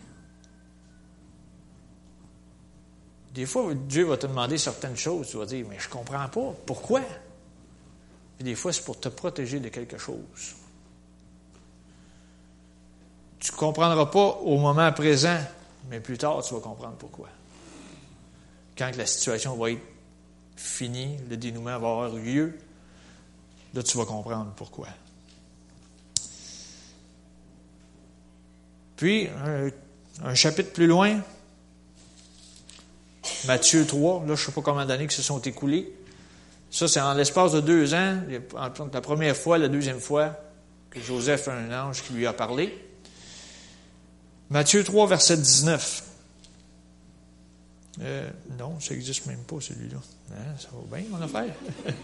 Des 3.33 3.47
fois, 3.47 3.73
Dieu 3.73 4.05
va 4.05 4.17
te 4.17 4.27
demander 4.27 4.59
certaines 4.59 4.97
choses, 4.97 5.29
tu 5.29 5.37
vas 5.37 5.47
dire, 5.47 5.65
mais 5.69 5.79
je 5.79 5.87
ne 5.87 5.93
comprends 5.93 6.27
pas. 6.29 6.55
Pourquoi? 6.67 7.03
Et 8.41 8.43
des 8.43 8.57
fois, 8.57 8.73
c'est 8.73 8.85
pour 8.85 8.99
te 8.99 9.09
protéger 9.09 9.61
de 9.61 9.69
quelque 9.69 9.97
chose. 9.97 10.19
Tu 13.39 13.53
ne 13.53 13.57
comprendras 13.57 14.07
pas 14.07 14.41
au 14.43 14.59
moment 14.59 14.93
présent, 14.93 15.39
mais 15.89 16.01
plus 16.01 16.19
tard, 16.19 16.43
tu 16.43 16.53
vas 16.53 16.61
comprendre 16.61 16.97
pourquoi. 16.97 17.29
Quand 18.77 18.91
la 18.97 19.07
situation 19.07 19.57
va 19.57 19.71
être 19.71 19.83
finie, 20.57 21.17
le 21.31 21.37
dénouement 21.37 21.79
va 21.79 21.89
avoir 21.89 22.09
lieu, 22.17 22.59
là, 23.75 23.83
tu 23.83 23.97
vas 23.97 24.05
comprendre 24.05 24.53
pourquoi. 24.57 24.89
Puis, 28.97 29.29
un, 30.23 30.35
chapitre 30.35 30.73
plus 30.73 30.87
loin, 30.87 31.21
Matthieu 33.47 33.85
3, 33.85 34.21
là, 34.21 34.27
je 34.27 34.31
ne 34.31 34.37
sais 34.37 34.53
pas 34.53 34.61
combien 34.61 34.87
d'années 34.87 35.09
qui 35.09 35.17
se 35.17 35.23
sont 35.23 35.41
écoulées. 35.41 35.93
Ça, 36.71 36.87
c'est 36.87 37.01
en 37.01 37.13
l'espace 37.15 37.53
de 37.53 37.61
deux 37.61 37.95
ans, 37.95 38.19
la 38.93 39.01
première 39.01 39.37
fois, 39.37 39.59
la 39.59 39.69
deuxième 39.69 39.99
fois, 39.99 40.37
que 40.91 41.01
Joseph 41.01 41.49
a 41.49 41.53
un 41.53 41.89
ange 41.89 42.03
qui 42.03 42.13
lui 42.13 42.27
a 42.27 42.33
parlé. 42.33 42.79
Matthieu 44.51 44.85
3, 44.85 45.07
verset 45.09 45.37
19. 45.37 46.05
Euh, 48.03 48.31
non, 48.59 48.79
ça 48.81 48.95
n'existe 48.95 49.27
même 49.27 49.43
pas, 49.45 49.61
celui-là. 49.61 49.99
Hein, 50.33 50.55
ça 50.59 50.69
va 50.73 50.97
bien, 50.97 51.07
mon 51.11 51.21
affaire? 51.21 51.53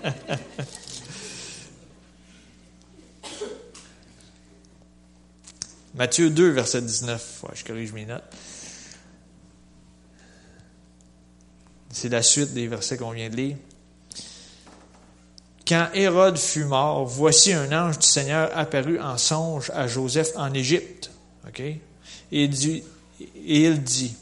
Matthieu 5.95 6.31
2, 6.31 6.51
verset 6.51 6.83
19. 6.83 7.45
je 7.55 7.65
corrige 7.65 7.93
mes 7.93 8.05
notes. 8.05 8.23
C'est 11.91 12.11
la 12.11 12.23
suite 12.23 12.53
des 12.53 12.69
versets 12.69 12.97
qu'on 12.97 13.11
vient 13.11 13.31
de 13.31 13.37
lire. 13.37 13.57
Quand 15.67 15.89
Hérode 15.95 16.39
fut 16.39 16.65
mort, 16.65 17.05
voici 17.05 17.53
un 17.53 17.73
ange 17.73 17.99
du 17.99 18.07
Seigneur 18.07 18.51
apparut 18.55 19.01
en 19.01 19.19
songe 19.19 19.71
à 19.75 19.87
Joseph 19.87 20.31
en 20.37 20.53
Égypte. 20.55 21.11
Et 21.59 21.71
il 22.33 23.83
dit 23.83 24.15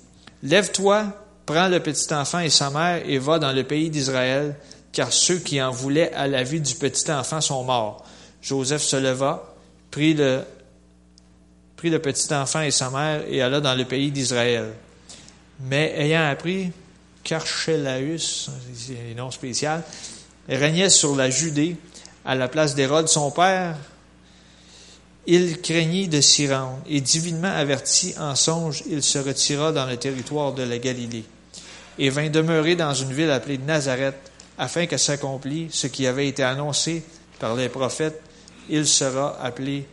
Lève-toi, 0.42 1.06
prends 1.44 1.68
le 1.68 1.80
petit 1.80 2.12
enfant 2.14 2.40
et 2.40 2.50
sa 2.50 2.70
mère 2.70 3.02
et 3.08 3.18
va 3.18 3.38
dans 3.38 3.52
le 3.52 3.64
pays 3.64 3.90
d'Israël, 3.90 4.56
car 4.92 5.12
ceux 5.12 5.38
qui 5.38 5.60
en 5.60 5.70
voulaient 5.70 6.12
à 6.14 6.26
la 6.26 6.42
vie 6.42 6.60
du 6.60 6.74
petit 6.74 7.10
enfant 7.12 7.40
sont 7.40 7.64
morts. 7.64 8.04
Joseph 8.40 8.82
se 8.82 8.96
leva, 8.96 9.54
prit 9.90 10.14
le 10.14 10.44
le 11.90 11.98
petit 11.98 12.32
enfant 12.34 12.60
et 12.62 12.70
sa 12.70 12.90
mère 12.90 13.22
et 13.28 13.42
alla 13.42 13.60
dans 13.60 13.74
le 13.74 13.84
pays 13.84 14.10
d'Israël. 14.10 14.72
Mais 15.60 15.94
ayant 15.96 16.28
appris 16.28 16.70
qu'Archelaüs, 17.24 18.50
c'est 18.74 19.12
un 19.12 19.14
nom 19.16 19.30
spécial, 19.30 19.82
régnait 20.48 20.90
sur 20.90 21.16
la 21.16 21.30
Judée 21.30 21.76
à 22.24 22.34
la 22.34 22.48
place 22.48 22.74
d'Hérode, 22.74 23.08
son 23.08 23.30
père, 23.30 23.76
il 25.26 25.60
craignit 25.60 26.08
de 26.08 26.20
s'y 26.20 26.52
rendre, 26.52 26.78
et 26.88 27.00
divinement 27.00 27.48
averti 27.48 28.14
en 28.18 28.34
songe, 28.34 28.82
il 28.88 29.02
se 29.02 29.18
retira 29.18 29.72
dans 29.72 29.86
le 29.86 29.96
territoire 29.96 30.52
de 30.52 30.62
la 30.62 30.78
Galilée, 30.78 31.24
et 31.98 32.10
vint 32.10 32.28
demeurer 32.28 32.76
dans 32.76 32.94
une 32.94 33.12
ville 33.12 33.30
appelée 33.30 33.58
Nazareth, 33.58 34.16
afin 34.58 34.86
que 34.86 34.96
s'accomplisse 34.96 35.74
ce 35.74 35.86
qui 35.88 36.06
avait 36.06 36.28
été 36.28 36.42
annoncé 36.42 37.02
par 37.38 37.54
les 37.54 37.68
prophètes, 37.68 38.20
il 38.68 38.86
sera 38.86 39.40
appelé 39.42 39.86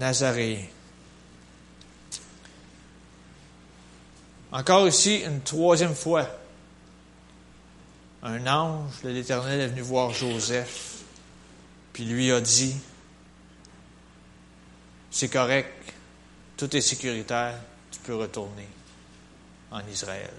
Nazaréen. 0.00 0.58
Encore 4.56 4.88
ici, 4.88 5.18
une 5.18 5.42
troisième 5.42 5.94
fois, 5.94 6.26
un 8.22 8.46
ange 8.46 9.02
de 9.04 9.10
l'Éternel 9.10 9.60
est 9.60 9.66
venu 9.66 9.82
voir 9.82 10.14
Joseph, 10.14 11.02
puis 11.92 12.06
lui 12.06 12.32
a 12.32 12.40
dit, 12.40 12.74
c'est 15.10 15.28
correct, 15.28 15.92
tout 16.56 16.74
est 16.74 16.80
sécuritaire, 16.80 17.60
tu 17.90 18.00
peux 18.00 18.14
retourner 18.14 18.66
en 19.70 19.86
Israël. 19.88 20.32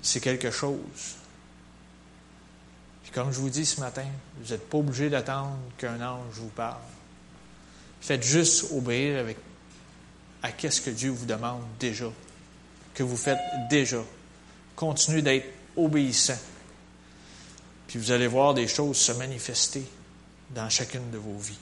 C'est 0.00 0.20
quelque 0.20 0.52
chose. 0.52 1.16
Puis 3.02 3.10
comme 3.10 3.32
je 3.32 3.40
vous 3.40 3.50
dis 3.50 3.66
ce 3.66 3.80
matin, 3.80 4.06
vous 4.38 4.52
n'êtes 4.52 4.70
pas 4.70 4.78
obligé 4.78 5.10
d'attendre 5.10 5.58
qu'un 5.76 6.00
ange 6.00 6.34
vous 6.34 6.50
parle. 6.50 6.78
Faites 8.02 8.24
juste 8.24 8.72
obéir 8.72 9.24
à 10.42 10.50
qu'est-ce 10.50 10.80
que 10.80 10.90
Dieu 10.90 11.10
vous 11.10 11.24
demande 11.24 11.62
déjà, 11.78 12.10
que 12.94 13.04
vous 13.04 13.16
faites 13.16 13.38
déjà. 13.70 14.02
Continuez 14.74 15.22
d'être 15.22 15.46
obéissant. 15.76 16.38
Puis 17.86 18.00
vous 18.00 18.10
allez 18.10 18.26
voir 18.26 18.54
des 18.54 18.66
choses 18.66 18.96
se 18.96 19.12
manifester 19.12 19.84
dans 20.50 20.68
chacune 20.68 21.12
de 21.12 21.18
vos 21.18 21.38
vies. 21.38 21.58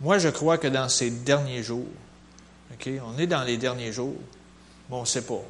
Moi, 0.00 0.18
je 0.18 0.30
crois 0.30 0.56
que 0.56 0.66
dans 0.66 0.88
ces 0.88 1.10
derniers 1.10 1.62
jours, 1.62 1.86
OK, 2.72 2.88
on 3.04 3.18
est 3.18 3.26
dans 3.26 3.44
les 3.44 3.58
derniers 3.58 3.92
jours, 3.92 4.16
on 4.96 5.02
ne 5.02 5.06
sait 5.06 5.22
pas. 5.22 5.40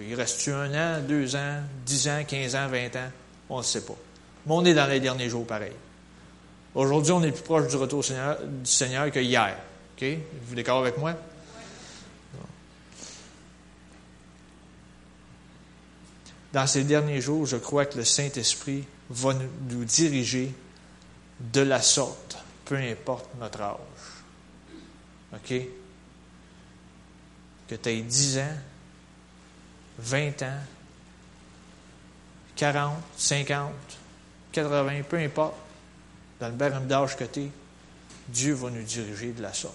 il 0.00 0.14
reste-tu 0.14 0.52
un 0.52 0.72
an, 0.74 1.02
deux 1.02 1.36
ans, 1.36 1.60
dix 1.84 2.08
ans, 2.08 2.22
quinze 2.26 2.54
ans, 2.54 2.68
vingt 2.68 2.94
ans? 2.96 3.10
On 3.48 3.58
ne 3.58 3.62
sait 3.62 3.84
pas. 3.84 3.96
Mais 4.46 4.52
on 4.52 4.64
est 4.64 4.74
dans 4.74 4.86
les 4.86 5.00
derniers 5.00 5.28
jours 5.28 5.46
pareil. 5.46 5.72
Aujourd'hui, 6.74 7.12
on 7.12 7.22
est 7.22 7.32
plus 7.32 7.42
proche 7.42 7.68
du 7.68 7.76
retour 7.76 8.02
du 8.02 8.70
Seigneur 8.70 9.10
que 9.10 9.20
hier. 9.20 9.56
OK? 9.96 10.06
Vous 10.46 10.54
d'accord 10.54 10.80
avec 10.80 10.98
moi? 10.98 11.14
dans 16.56 16.66
ces 16.66 16.84
derniers 16.84 17.20
jours, 17.20 17.44
je 17.44 17.58
crois 17.58 17.84
que 17.84 17.98
le 17.98 18.04
Saint-Esprit 18.04 18.86
va 19.10 19.34
nous 19.68 19.84
diriger 19.84 20.54
de 21.38 21.60
la 21.60 21.82
sorte, 21.82 22.38
peu 22.64 22.76
importe 22.76 23.28
notre 23.38 23.60
âge. 23.60 23.76
Que 25.46 25.64
tu 27.74 27.88
aies 27.90 28.00
10 28.00 28.38
ans, 28.38 28.56
20 29.98 30.42
ans, 30.42 30.60
40, 32.56 32.94
50, 33.16 33.72
80, 34.52 35.02
peu 35.08 35.18
importe, 35.18 35.54
dans 36.40 36.48
le 36.48 36.54
barème 36.54 36.86
d'âge 36.86 37.16
que 37.16 37.24
tu 37.24 37.50
Dieu 38.28 38.54
va 38.54 38.70
nous 38.70 38.82
diriger 38.82 39.32
de 39.32 39.42
la 39.42 39.52
sorte. 39.52 39.74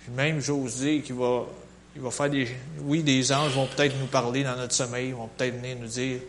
Puis 0.00 0.12
même, 0.12 0.40
j'ose 0.40 0.76
dire 0.76 1.02
qu'il 1.02 1.14
va 1.14 1.46
il 1.96 2.02
va 2.02 2.10
faire 2.10 2.30
des. 2.30 2.48
Oui, 2.80 3.02
des 3.02 3.32
anges 3.32 3.54
vont 3.54 3.66
peut-être 3.66 3.96
nous 3.98 4.06
parler 4.06 4.44
dans 4.44 4.56
notre 4.56 4.74
sommeil, 4.74 5.12
vont 5.12 5.28
peut-être 5.28 5.56
venir 5.56 5.76
nous 5.78 5.88
dire 5.88 6.20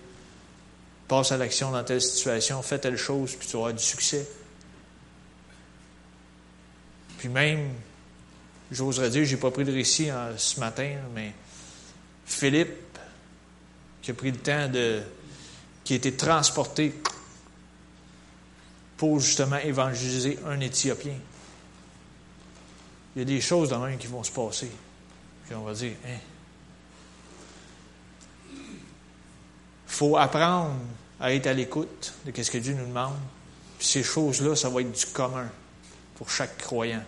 passe 1.08 1.34
à 1.34 1.38
l'action 1.38 1.72
dans 1.72 1.84
telle 1.84 2.02
situation, 2.02 2.62
fais 2.62 2.80
telle 2.80 2.96
chose, 2.96 3.36
puis 3.36 3.46
tu 3.46 3.58
auras 3.58 3.74
du 3.74 3.84
succès. 3.84 4.26
Puis 7.18 7.28
même, 7.28 7.74
j'oserais 8.72 9.10
dire, 9.10 9.26
j'ai 9.26 9.38
pas 9.38 9.52
pris 9.52 9.64
le 9.64 9.74
récit 9.74 10.10
ce 10.38 10.60
matin, 10.60 10.90
mais 11.14 11.34
Philippe, 12.26 12.98
qui 14.02 14.12
a 14.12 14.14
pris 14.14 14.32
le 14.32 14.38
temps 14.38 14.68
de. 14.68 15.02
qui 15.84 15.94
a 15.94 15.96
été 15.98 16.14
transporté 16.14 16.94
pour 18.98 19.20
justement 19.20 19.58
évangéliser 19.58 20.40
un 20.48 20.60
Éthiopien. 20.60 21.16
Il 23.16 23.20
y 23.20 23.22
a 23.22 23.26
des 23.26 23.42
choses 23.42 23.70
dans 23.70 23.80
même 23.80 23.98
qui 23.98 24.08
vont 24.08 24.24
se 24.24 24.32
passer 24.32 24.72
on 25.56 25.64
va 25.64 25.74
dire, 25.74 25.94
hein? 26.06 26.18
faut 29.88 30.18
apprendre 30.18 30.76
à 31.20 31.34
être 31.34 31.48
à 31.48 31.54
l'écoute 31.54 32.14
de 32.26 32.44
ce 32.44 32.50
que 32.50 32.58
Dieu 32.58 32.74
nous 32.74 32.86
demande. 32.86 33.18
Puis 33.78 33.88
ces 33.88 34.04
choses-là, 34.04 34.56
ça 34.56 34.70
va 34.70 34.82
être 34.82 34.92
du 34.92 35.06
commun 35.08 35.50
pour 36.16 36.30
chaque 36.30 36.58
croyant. 36.58 37.04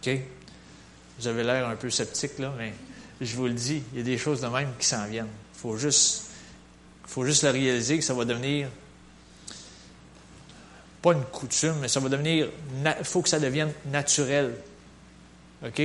OK? 0.00 0.10
Vous 1.18 1.26
avez 1.26 1.42
l'air 1.42 1.68
un 1.68 1.76
peu 1.76 1.90
sceptique, 1.90 2.38
là, 2.38 2.52
mais 2.56 2.72
je 3.20 3.36
vous 3.36 3.46
le 3.46 3.52
dis, 3.52 3.82
il 3.92 3.98
y 3.98 4.00
a 4.00 4.04
des 4.04 4.18
choses 4.18 4.40
de 4.40 4.46
même 4.46 4.70
qui 4.78 4.86
s'en 4.86 5.06
viennent. 5.06 5.26
Il 5.54 5.58
faut 5.58 5.76
juste, 5.76 6.30
faut 7.06 7.24
juste 7.24 7.42
le 7.42 7.50
réaliser 7.50 7.98
que 7.98 8.04
ça 8.04 8.14
va 8.14 8.24
devenir 8.24 8.68
pas 11.02 11.12
une 11.12 11.24
coutume, 11.24 11.76
mais 11.80 11.88
ça 11.88 12.00
va 12.00 12.08
devenir, 12.08 12.48
il 12.84 13.04
faut 13.04 13.22
que 13.22 13.28
ça 13.28 13.40
devienne 13.40 13.72
naturel. 13.86 14.54
OK? 15.64 15.82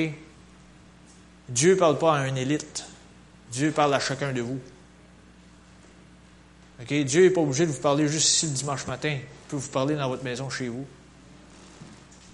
Dieu 1.50 1.74
ne 1.74 1.80
parle 1.80 1.98
pas 1.98 2.18
à 2.18 2.28
une 2.28 2.38
élite. 2.38 2.86
Dieu 3.52 3.72
parle 3.72 3.94
à 3.94 4.00
chacun 4.00 4.34
de 4.34 4.42
vous. 4.42 4.60
Dieu 6.88 7.24
n'est 7.24 7.30
pas 7.30 7.42
obligé 7.42 7.66
de 7.66 7.72
vous 7.72 7.80
parler 7.80 8.08
juste 8.08 8.28
ici 8.28 8.48
le 8.48 8.52
dimanche 8.54 8.86
matin. 8.88 9.12
Il 9.12 9.50
peut 9.50 9.56
vous 9.56 9.70
parler 9.70 9.96
dans 9.96 10.10
votre 10.10 10.24
maison 10.24 10.50
chez 10.50 10.68
vous. 10.68 10.86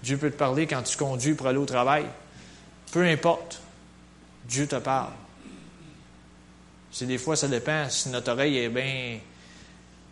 Dieu 0.02 0.16
peut 0.16 0.30
te 0.30 0.36
parler 0.36 0.66
quand 0.66 0.82
tu 0.82 0.96
conduis 0.96 1.34
pour 1.34 1.46
aller 1.46 1.58
au 1.58 1.66
travail. 1.66 2.06
Peu 2.90 3.04
importe. 3.04 3.60
Dieu 4.48 4.66
te 4.66 4.76
parle. 4.76 5.12
C'est 6.90 7.06
des 7.06 7.18
fois, 7.18 7.36
ça 7.36 7.48
dépend 7.48 7.88
si 7.88 8.08
notre 8.10 8.32
oreille 8.32 8.58
est 8.58 8.68
bien. 8.68 9.18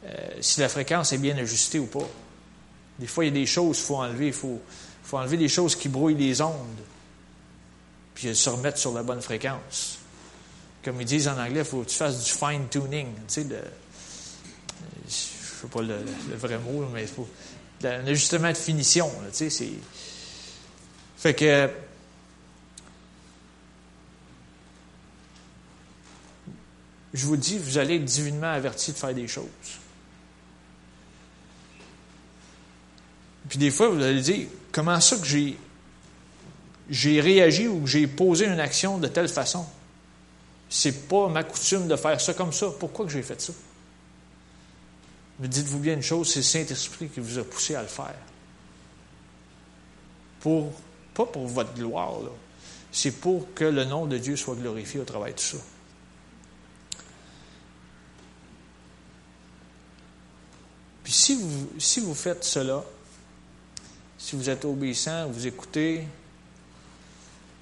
Euh, 0.07 0.17
si 0.41 0.61
la 0.61 0.69
fréquence 0.69 1.13
est 1.13 1.19
bien 1.19 1.37
ajustée 1.37 1.79
ou 1.79 1.87
pas. 1.87 2.09
Des 2.99 3.07
fois, 3.07 3.25
il 3.25 3.29
y 3.29 3.31
a 3.31 3.35
des 3.35 3.47
choses 3.47 3.77
qu'il 3.77 3.87
faut 3.87 3.97
enlever. 3.97 4.29
Il 4.29 4.33
faut, 4.33 4.61
enlever 5.13 5.37
des 5.37 5.49
choses 5.49 5.75
qui 5.75 5.89
brouillent 5.89 6.15
les 6.15 6.41
ondes 6.41 6.81
puis 8.15 8.35
se 8.35 8.51
remettre 8.51 8.79
sur 8.79 8.93
la 8.93 9.03
bonne 9.03 9.23
fréquence. 9.23 9.99
Comme 10.85 11.01
ils 11.01 11.07
disent 11.07 11.29
en 11.29 11.39
anglais, 11.39 11.61
il 11.61 11.65
faut 11.65 11.83
que 11.83 11.89
tu 11.89 11.97
fasses 11.97 12.25
du 12.25 12.31
fine-tuning, 12.31 13.09
tu 13.29 13.45
de, 13.45 13.57
je 13.57 15.05
ne 15.05 15.11
sais 15.11 15.67
pas 15.71 15.83
le, 15.83 16.37
vrai 16.37 16.59
mot, 16.59 16.87
mais 16.93 17.03
il 17.03 17.09
faut 17.09 17.29
un 17.85 18.07
ajustement 18.07 18.51
de 18.51 18.57
finition, 18.57 19.11
sais, 19.33 19.51
c'est... 19.51 19.73
Fait 21.17 21.35
que... 21.35 21.71
Je 27.13 27.27
vous 27.27 27.37
dis, 27.37 27.59
vous 27.59 27.79
allez 27.79 27.97
être 27.97 28.05
divinement 28.05 28.53
averti 28.53 28.93
de 28.93 28.97
faire 28.97 29.15
des 29.15 29.27
choses. 29.27 29.47
Puis 33.49 33.59
des 33.59 33.73
fois, 33.73 33.89
vous 33.89 34.01
allez 34.01 34.21
dire, 34.21 34.47
comment 34.71 35.01
ça 35.01 35.17
que 35.17 35.27
j'ai 35.27 35.59
j'ai 36.89 37.21
réagi 37.21 37.69
ou 37.69 37.87
j'ai 37.87 38.07
posé 38.09 38.47
une 38.47 38.59
action 38.61 38.99
de 38.99 39.07
telle 39.07 39.29
façon? 39.29 39.65
C'est 40.69 41.09
pas 41.09 41.29
ma 41.29 41.45
coutume 41.45 41.89
de 41.89 41.97
faire 41.97 42.21
ça 42.21 42.35
comme 42.35 42.53
ça. 42.53 42.69
Pourquoi 42.79 43.07
que 43.07 43.13
j'ai 43.13 43.23
fait 43.23 43.41
ça? 43.41 43.53
Mais 45.41 45.49
dites-vous 45.49 45.79
bien 45.79 45.95
une 45.95 46.03
chose, 46.03 46.31
c'est 46.31 46.41
le 46.41 46.45
Saint-Esprit 46.45 47.09
qui 47.09 47.21
vous 47.21 47.39
a 47.39 47.45
poussé 47.45 47.75
à 47.75 47.83
le 47.83 47.89
faire. 47.89 48.15
Pour, 50.41 50.73
pas 51.15 51.25
pour 51.25 51.47
votre 51.47 51.75
gloire, 51.75 52.21
c'est 52.93 53.13
pour 53.13 53.53
que 53.55 53.65
le 53.65 53.85
nom 53.85 54.07
de 54.07 54.19
Dieu 54.19 54.37
soit 54.37 54.55
glorifié 54.55 55.01
au 55.01 55.05
travail 55.05 55.35
de 55.35 55.41
ça. 55.41 55.57
Puis 61.03 61.13
si 61.13 61.35
vous, 61.35 61.71
si 61.79 62.01
vous 62.01 62.15
faites 62.15 62.45
cela, 62.45 62.85
si 64.19 64.37
vous 64.37 64.51
êtes 64.51 64.65
obéissant, 64.67 65.29
vous 65.29 65.47
écoutez, 65.47 66.07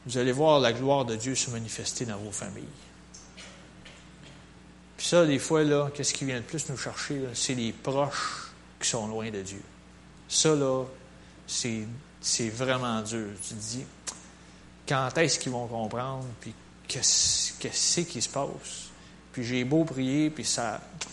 vous 0.04 0.18
allez 0.18 0.32
voir 0.32 0.58
la 0.58 0.72
gloire 0.72 1.04
de 1.04 1.14
Dieu 1.14 1.34
se 1.34 1.50
manifester 1.50 2.04
dans 2.04 2.18
vos 2.18 2.32
familles. 2.32 2.64
Ça, 5.08 5.24
des 5.24 5.38
fois, 5.38 5.64
là, 5.64 5.88
qu'est-ce 5.94 6.12
qui 6.12 6.26
vient 6.26 6.36
le 6.36 6.42
plus 6.42 6.68
nous 6.68 6.76
chercher? 6.76 7.18
C'est 7.32 7.54
les 7.54 7.72
proches 7.72 8.50
qui 8.78 8.86
sont 8.86 9.06
loin 9.06 9.30
de 9.30 9.40
Dieu. 9.40 9.62
Ça, 10.28 10.54
là, 10.54 10.84
c'est, 11.46 11.86
c'est 12.20 12.50
vraiment 12.50 13.00
dur. 13.00 13.28
Tu 13.42 13.54
te 13.54 13.58
dis, 13.58 13.84
quand 14.86 15.16
est-ce 15.16 15.38
qu'ils 15.38 15.52
vont 15.52 15.66
comprendre? 15.66 16.26
Puis 16.42 16.52
qu'est-ce, 16.86 17.54
qu'est-ce 17.58 18.02
qui 18.02 18.20
se 18.20 18.28
passe? 18.28 18.90
puis 19.32 19.44
j'ai 19.44 19.64
beau 19.64 19.82
prier, 19.84 20.28
puis 20.28 20.44
ça. 20.44 20.78
Tu 21.00 21.06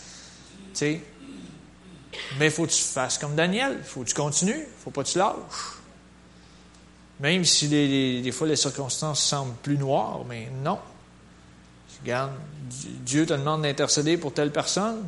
sais. 0.74 1.00
Mais 2.38 2.50
faut 2.50 2.66
que 2.66 2.72
tu 2.72 2.82
fasses 2.82 3.16
comme 3.16 3.34
Daniel. 3.34 3.82
Faut 3.82 4.02
que 4.02 4.08
tu 4.08 4.14
continues. 4.14 4.66
Faut 4.84 4.90
pas 4.90 5.04
que 5.04 5.08
tu 5.08 5.16
lâches. 5.16 5.78
Même 7.20 7.46
si 7.46 7.68
des, 7.68 8.30
fois 8.30 8.46
les 8.46 8.56
circonstances 8.56 9.22
semblent 9.22 9.56
plus 9.62 9.78
noires, 9.78 10.22
mais 10.28 10.50
non. 10.62 10.80
Regarde, 12.02 12.32
Dieu 13.04 13.26
te 13.26 13.32
demande 13.32 13.62
d'intercéder 13.62 14.16
pour 14.16 14.32
telle 14.32 14.52
personne. 14.52 15.04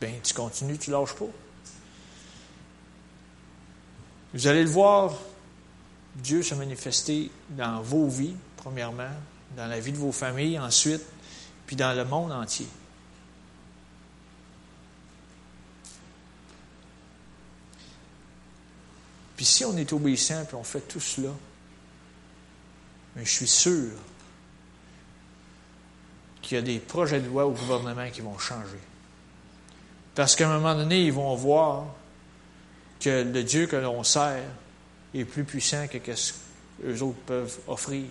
Ben, 0.00 0.14
tu 0.22 0.34
continues, 0.34 0.78
tu 0.78 0.90
ne 0.90 0.96
lâches 0.96 1.14
pas. 1.14 1.26
Vous 4.34 4.46
allez 4.46 4.62
le 4.62 4.70
voir, 4.70 5.14
Dieu 6.16 6.42
se 6.42 6.54
manifester 6.54 7.30
dans 7.50 7.82
vos 7.82 8.08
vies, 8.08 8.34
premièrement, 8.56 9.10
dans 9.56 9.66
la 9.66 9.80
vie 9.80 9.92
de 9.92 9.98
vos 9.98 10.12
familles, 10.12 10.58
ensuite, 10.58 11.02
puis 11.66 11.76
dans 11.76 11.94
le 11.96 12.04
monde 12.04 12.32
entier. 12.32 12.66
Puis 19.36 19.44
si 19.44 19.64
on 19.64 19.76
est 19.76 19.92
obéissant, 19.92 20.44
puis 20.44 20.54
on 20.54 20.64
fait 20.64 20.82
tout 20.82 21.00
cela, 21.00 21.30
mais 23.16 23.24
je 23.24 23.30
suis 23.30 23.48
sûr 23.48 23.90
qu'il 26.42 26.56
y 26.56 26.58
a 26.58 26.62
des 26.62 26.78
projets 26.78 27.20
de 27.20 27.28
loi 27.28 27.46
au 27.46 27.52
gouvernement 27.52 28.10
qui 28.10 28.20
vont 28.20 28.36
changer. 28.38 28.78
Parce 30.14 30.36
qu'à 30.36 30.50
un 30.50 30.58
moment 30.58 30.74
donné, 30.74 31.04
ils 31.04 31.12
vont 31.12 31.34
voir 31.34 31.86
que 33.00 33.22
le 33.22 33.42
Dieu 33.42 33.66
que 33.66 33.76
l'on 33.76 34.04
sert 34.04 34.42
est 35.14 35.24
plus 35.24 35.44
puissant 35.44 35.86
que 35.88 36.14
ce 36.14 36.32
qu'eux 36.82 37.00
autres 37.00 37.20
peuvent 37.26 37.58
offrir. 37.66 38.04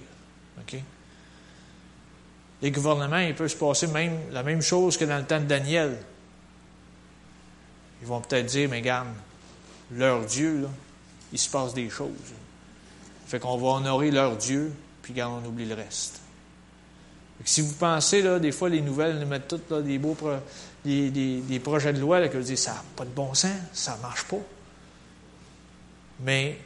Les 2.61 2.71
gouvernements, 2.71 3.17
il 3.17 3.35
peut 3.35 3.47
se 3.47 3.55
passer 3.55 3.87
même 3.87 4.17
la 4.31 4.43
même 4.43 4.61
chose 4.61 4.97
que 4.97 5.05
dans 5.05 5.17
le 5.17 5.25
temps 5.25 5.39
de 5.39 5.45
Daniel. 5.45 5.97
Ils 8.01 8.07
vont 8.07 8.21
peut-être 8.21 8.45
dire, 8.47 8.69
mais 8.69 8.79
regarde, 8.79 9.07
leur 9.91 10.25
Dieu, 10.25 10.67
il 11.31 11.39
se 11.39 11.49
passe 11.49 11.73
des 11.73 11.89
choses. 11.89 12.11
Fait 13.27 13.39
qu'on 13.39 13.57
va 13.57 13.67
honorer 13.77 14.11
leur 14.11 14.37
Dieu, 14.37 14.71
puis 15.01 15.13
quand 15.13 15.41
on 15.41 15.47
oublie 15.47 15.65
le 15.65 15.75
reste. 15.75 16.20
Si 17.45 17.61
vous 17.61 17.73
pensez, 17.73 18.21
là, 18.21 18.39
des 18.39 18.51
fois, 18.51 18.69
les 18.69 18.81
nouvelles 18.81 19.19
nous 19.19 19.25
mettent 19.25 19.47
toutes 19.47 19.83
des 19.83 19.97
beaux 19.97 20.17
des, 20.83 21.61
projets 21.63 21.93
de 21.93 21.99
loi 21.99 22.19
là, 22.19 22.27
que 22.27 22.37
vous 22.37 22.43
dites, 22.43 22.57
ça 22.57 22.73
n'a 22.73 22.83
pas 22.95 23.05
de 23.05 23.09
bon 23.09 23.33
sens, 23.33 23.51
ça 23.73 23.95
ne 23.97 24.01
marche 24.01 24.25
pas. 24.25 24.41
Mais 26.21 26.57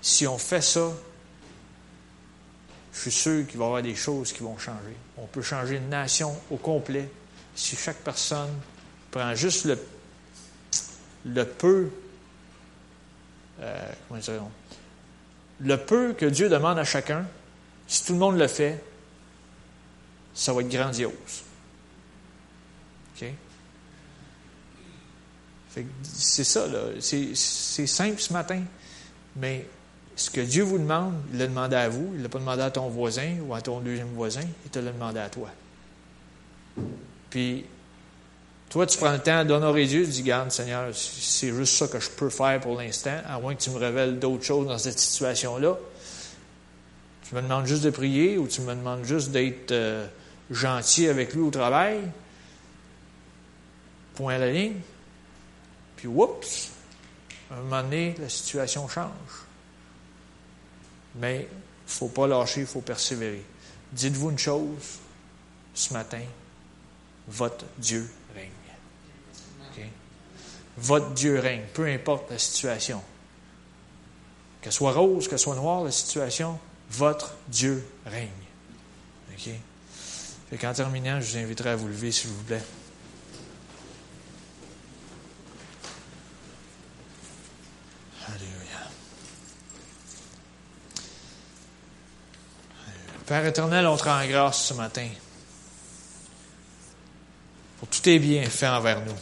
si 0.00 0.26
on 0.26 0.38
fait 0.38 0.62
ça, 0.62 0.92
je 2.92 3.00
suis 3.00 3.10
sûr 3.10 3.46
qu'il 3.46 3.58
va 3.58 3.64
y 3.64 3.68
avoir 3.68 3.82
des 3.82 3.94
choses 3.94 4.32
qui 4.32 4.42
vont 4.42 4.58
changer. 4.58 4.96
On 5.16 5.26
peut 5.26 5.42
changer 5.42 5.76
une 5.76 5.88
nation 5.88 6.34
au 6.50 6.56
complet 6.56 7.08
si 7.54 7.76
chaque 7.76 7.98
personne 7.98 8.50
prend 9.10 9.34
juste 9.34 9.64
le, 9.64 9.78
le 11.26 11.44
peu 11.44 11.90
euh, 13.60 13.92
comment 14.08 14.50
le 15.60 15.76
peu 15.76 16.12
que 16.12 16.26
Dieu 16.26 16.48
demande 16.48 16.78
à 16.78 16.84
chacun, 16.84 17.26
si 17.88 18.04
tout 18.04 18.12
le 18.12 18.18
monde 18.20 18.38
le 18.38 18.46
fait, 18.46 18.80
ça 20.38 20.52
va 20.52 20.60
être 20.60 20.68
grandiose. 20.68 21.42
OK? 23.16 23.28
C'est 26.04 26.44
ça, 26.44 26.66
là. 26.68 26.84
C'est 27.00 27.86
simple 27.86 28.20
ce 28.20 28.32
matin, 28.32 28.62
mais 29.34 29.66
ce 30.14 30.30
que 30.30 30.40
Dieu 30.40 30.62
vous 30.62 30.78
demande, 30.78 31.14
il 31.32 31.38
l'a 31.40 31.48
demandé 31.48 31.74
à 31.74 31.88
vous, 31.88 32.10
il 32.12 32.18
ne 32.18 32.22
l'a 32.22 32.28
pas 32.28 32.38
demandé 32.38 32.62
à 32.62 32.70
ton 32.70 32.88
voisin 32.88 33.36
ou 33.46 33.52
à 33.52 33.60
ton 33.60 33.80
deuxième 33.80 34.12
voisin, 34.14 34.42
il 34.64 34.70
te 34.70 34.78
l'a 34.78 34.92
demandé 34.92 35.18
à 35.18 35.28
toi. 35.28 35.50
Puis, 37.30 37.64
toi, 38.70 38.86
tu 38.86 38.96
prends 38.96 39.12
le 39.12 39.18
temps 39.18 39.44
d'honorer 39.44 39.86
Dieu, 39.86 40.04
tu 40.04 40.10
dis, 40.10 40.22
garde, 40.22 40.52
Seigneur, 40.52 40.90
c'est 40.94 41.52
juste 41.52 41.74
ça 41.74 41.88
que 41.88 41.98
je 41.98 42.10
peux 42.10 42.30
faire 42.30 42.60
pour 42.60 42.78
l'instant, 42.78 43.18
à 43.26 43.40
moins 43.40 43.56
que 43.56 43.62
tu 43.62 43.70
me 43.70 43.78
révèles 43.78 44.20
d'autres 44.20 44.44
choses 44.44 44.68
dans 44.68 44.78
cette 44.78 45.00
situation-là. 45.00 45.76
Tu 47.28 47.34
me 47.34 47.42
demandes 47.42 47.66
juste 47.66 47.82
de 47.82 47.90
prier 47.90 48.38
ou 48.38 48.46
tu 48.46 48.60
me 48.60 48.74
demandes 48.74 49.04
juste 49.04 49.30
d'être 49.32 49.72
euh, 49.72 50.06
gentil 50.50 51.08
avec 51.08 51.34
lui 51.34 51.40
au 51.40 51.50
travail. 51.50 52.00
Point 54.14 54.34
à 54.34 54.38
la 54.38 54.50
ligne. 54.50 54.80
Puis, 55.96 56.08
oups, 56.08 56.70
à 57.50 57.54
un 57.54 57.62
moment 57.62 57.82
donné, 57.82 58.14
la 58.18 58.28
situation 58.28 58.88
change. 58.88 59.10
Mais 61.16 61.48
il 61.50 61.56
ne 61.56 61.90
faut 61.90 62.08
pas 62.08 62.26
lâcher, 62.26 62.60
il 62.60 62.66
faut 62.66 62.80
persévérer. 62.80 63.44
Dites-vous 63.92 64.30
une 64.30 64.38
chose 64.38 64.98
ce 65.74 65.92
matin, 65.92 66.22
votre 67.28 67.64
Dieu 67.78 68.08
votre 70.78 71.10
Dieu 71.10 71.38
règne, 71.40 71.64
peu 71.74 71.86
importe 71.86 72.30
la 72.30 72.38
situation. 72.38 73.02
Que 74.62 74.70
soit 74.70 74.92
rose, 74.92 75.28
que 75.28 75.36
soit 75.36 75.56
noire 75.56 75.84
la 75.84 75.90
situation, 75.90 76.58
votre 76.90 77.34
Dieu 77.48 77.84
règne. 78.06 78.28
Fait 80.50 80.56
qu'en 80.56 80.72
terminant, 80.72 81.20
je 81.20 81.32
vous 81.32 81.38
inviterai 81.38 81.70
à 81.70 81.76
vous 81.76 81.88
lever, 81.88 82.10
s'il 82.10 82.30
vous 82.30 82.42
plaît. 82.44 82.62
Alléluia. 88.26 88.90
Père 93.26 93.44
éternel, 93.44 93.86
on 93.86 93.96
te 93.96 94.04
rend 94.04 94.26
grâce 94.26 94.64
ce 94.64 94.74
matin 94.74 95.08
pour 97.78 97.88
tous 97.88 98.00
tes 98.00 98.18
bienfaits 98.18 98.64
envers 98.64 99.04
nous. 99.04 99.16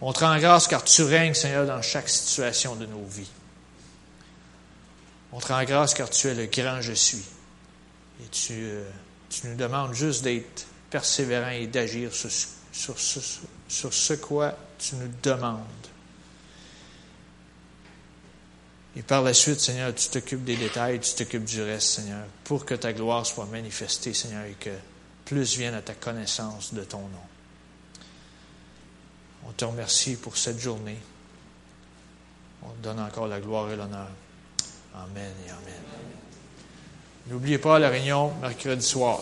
On 0.00 0.12
te 0.12 0.20
rend 0.20 0.36
grâce 0.38 0.66
car 0.66 0.84
tu 0.84 1.02
règnes, 1.02 1.34
Seigneur, 1.34 1.66
dans 1.66 1.82
chaque 1.82 2.08
situation 2.08 2.74
de 2.74 2.86
nos 2.86 3.04
vies. 3.04 3.30
On 5.32 5.40
te 5.40 5.52
rend 5.52 5.62
grâce 5.64 5.94
car 5.94 6.10
tu 6.10 6.26
es 6.26 6.34
le 6.34 6.46
grand 6.46 6.80
je 6.80 6.92
suis. 6.92 7.24
Et 8.20 8.28
tu, 8.28 8.52
euh, 8.52 8.82
nous 9.44 9.56
demandes 9.56 9.94
juste 9.94 10.22
d'être 10.24 10.66
persévérant 10.90 11.50
et 11.50 11.66
d'agir 11.66 12.12
sur, 12.12 12.30
sur, 12.72 12.98
sur 13.68 13.94
ce 13.94 14.14
quoi 14.14 14.54
tu 14.78 14.96
nous 14.96 15.10
demandes. 15.22 15.64
Et 18.96 19.02
par 19.02 19.22
la 19.22 19.32
suite, 19.32 19.60
Seigneur, 19.60 19.94
tu 19.94 20.08
t'occupes 20.08 20.44
des 20.44 20.56
détails, 20.56 20.98
tu 20.98 21.14
t'occupes 21.14 21.44
du 21.44 21.62
reste, 21.62 21.88
Seigneur, 21.88 22.24
pour 22.44 22.64
que 22.64 22.74
ta 22.74 22.92
gloire 22.92 23.24
soit 23.24 23.46
manifestée, 23.46 24.12
Seigneur, 24.12 24.44
et 24.44 24.56
que 24.58 24.70
plus 25.24 25.56
vienne 25.56 25.74
à 25.74 25.82
ta 25.82 25.94
connaissance 25.94 26.74
de 26.74 26.82
ton 26.82 27.00
nom. 27.00 27.26
On 29.46 29.52
te 29.52 29.64
remercie 29.64 30.16
pour 30.16 30.36
cette 30.36 30.58
journée. 30.58 30.98
On 32.62 32.70
te 32.70 32.82
donne 32.82 32.98
encore 32.98 33.28
la 33.28 33.40
gloire 33.40 33.70
et 33.70 33.76
l'honneur. 33.76 34.08
Amen 34.94 35.32
et 35.46 35.50
Amen. 35.50 36.27
N'oubliez 37.30 37.58
pas 37.58 37.78
la 37.78 37.90
réunion 37.90 38.32
mercredi 38.40 38.84
soir. 38.84 39.20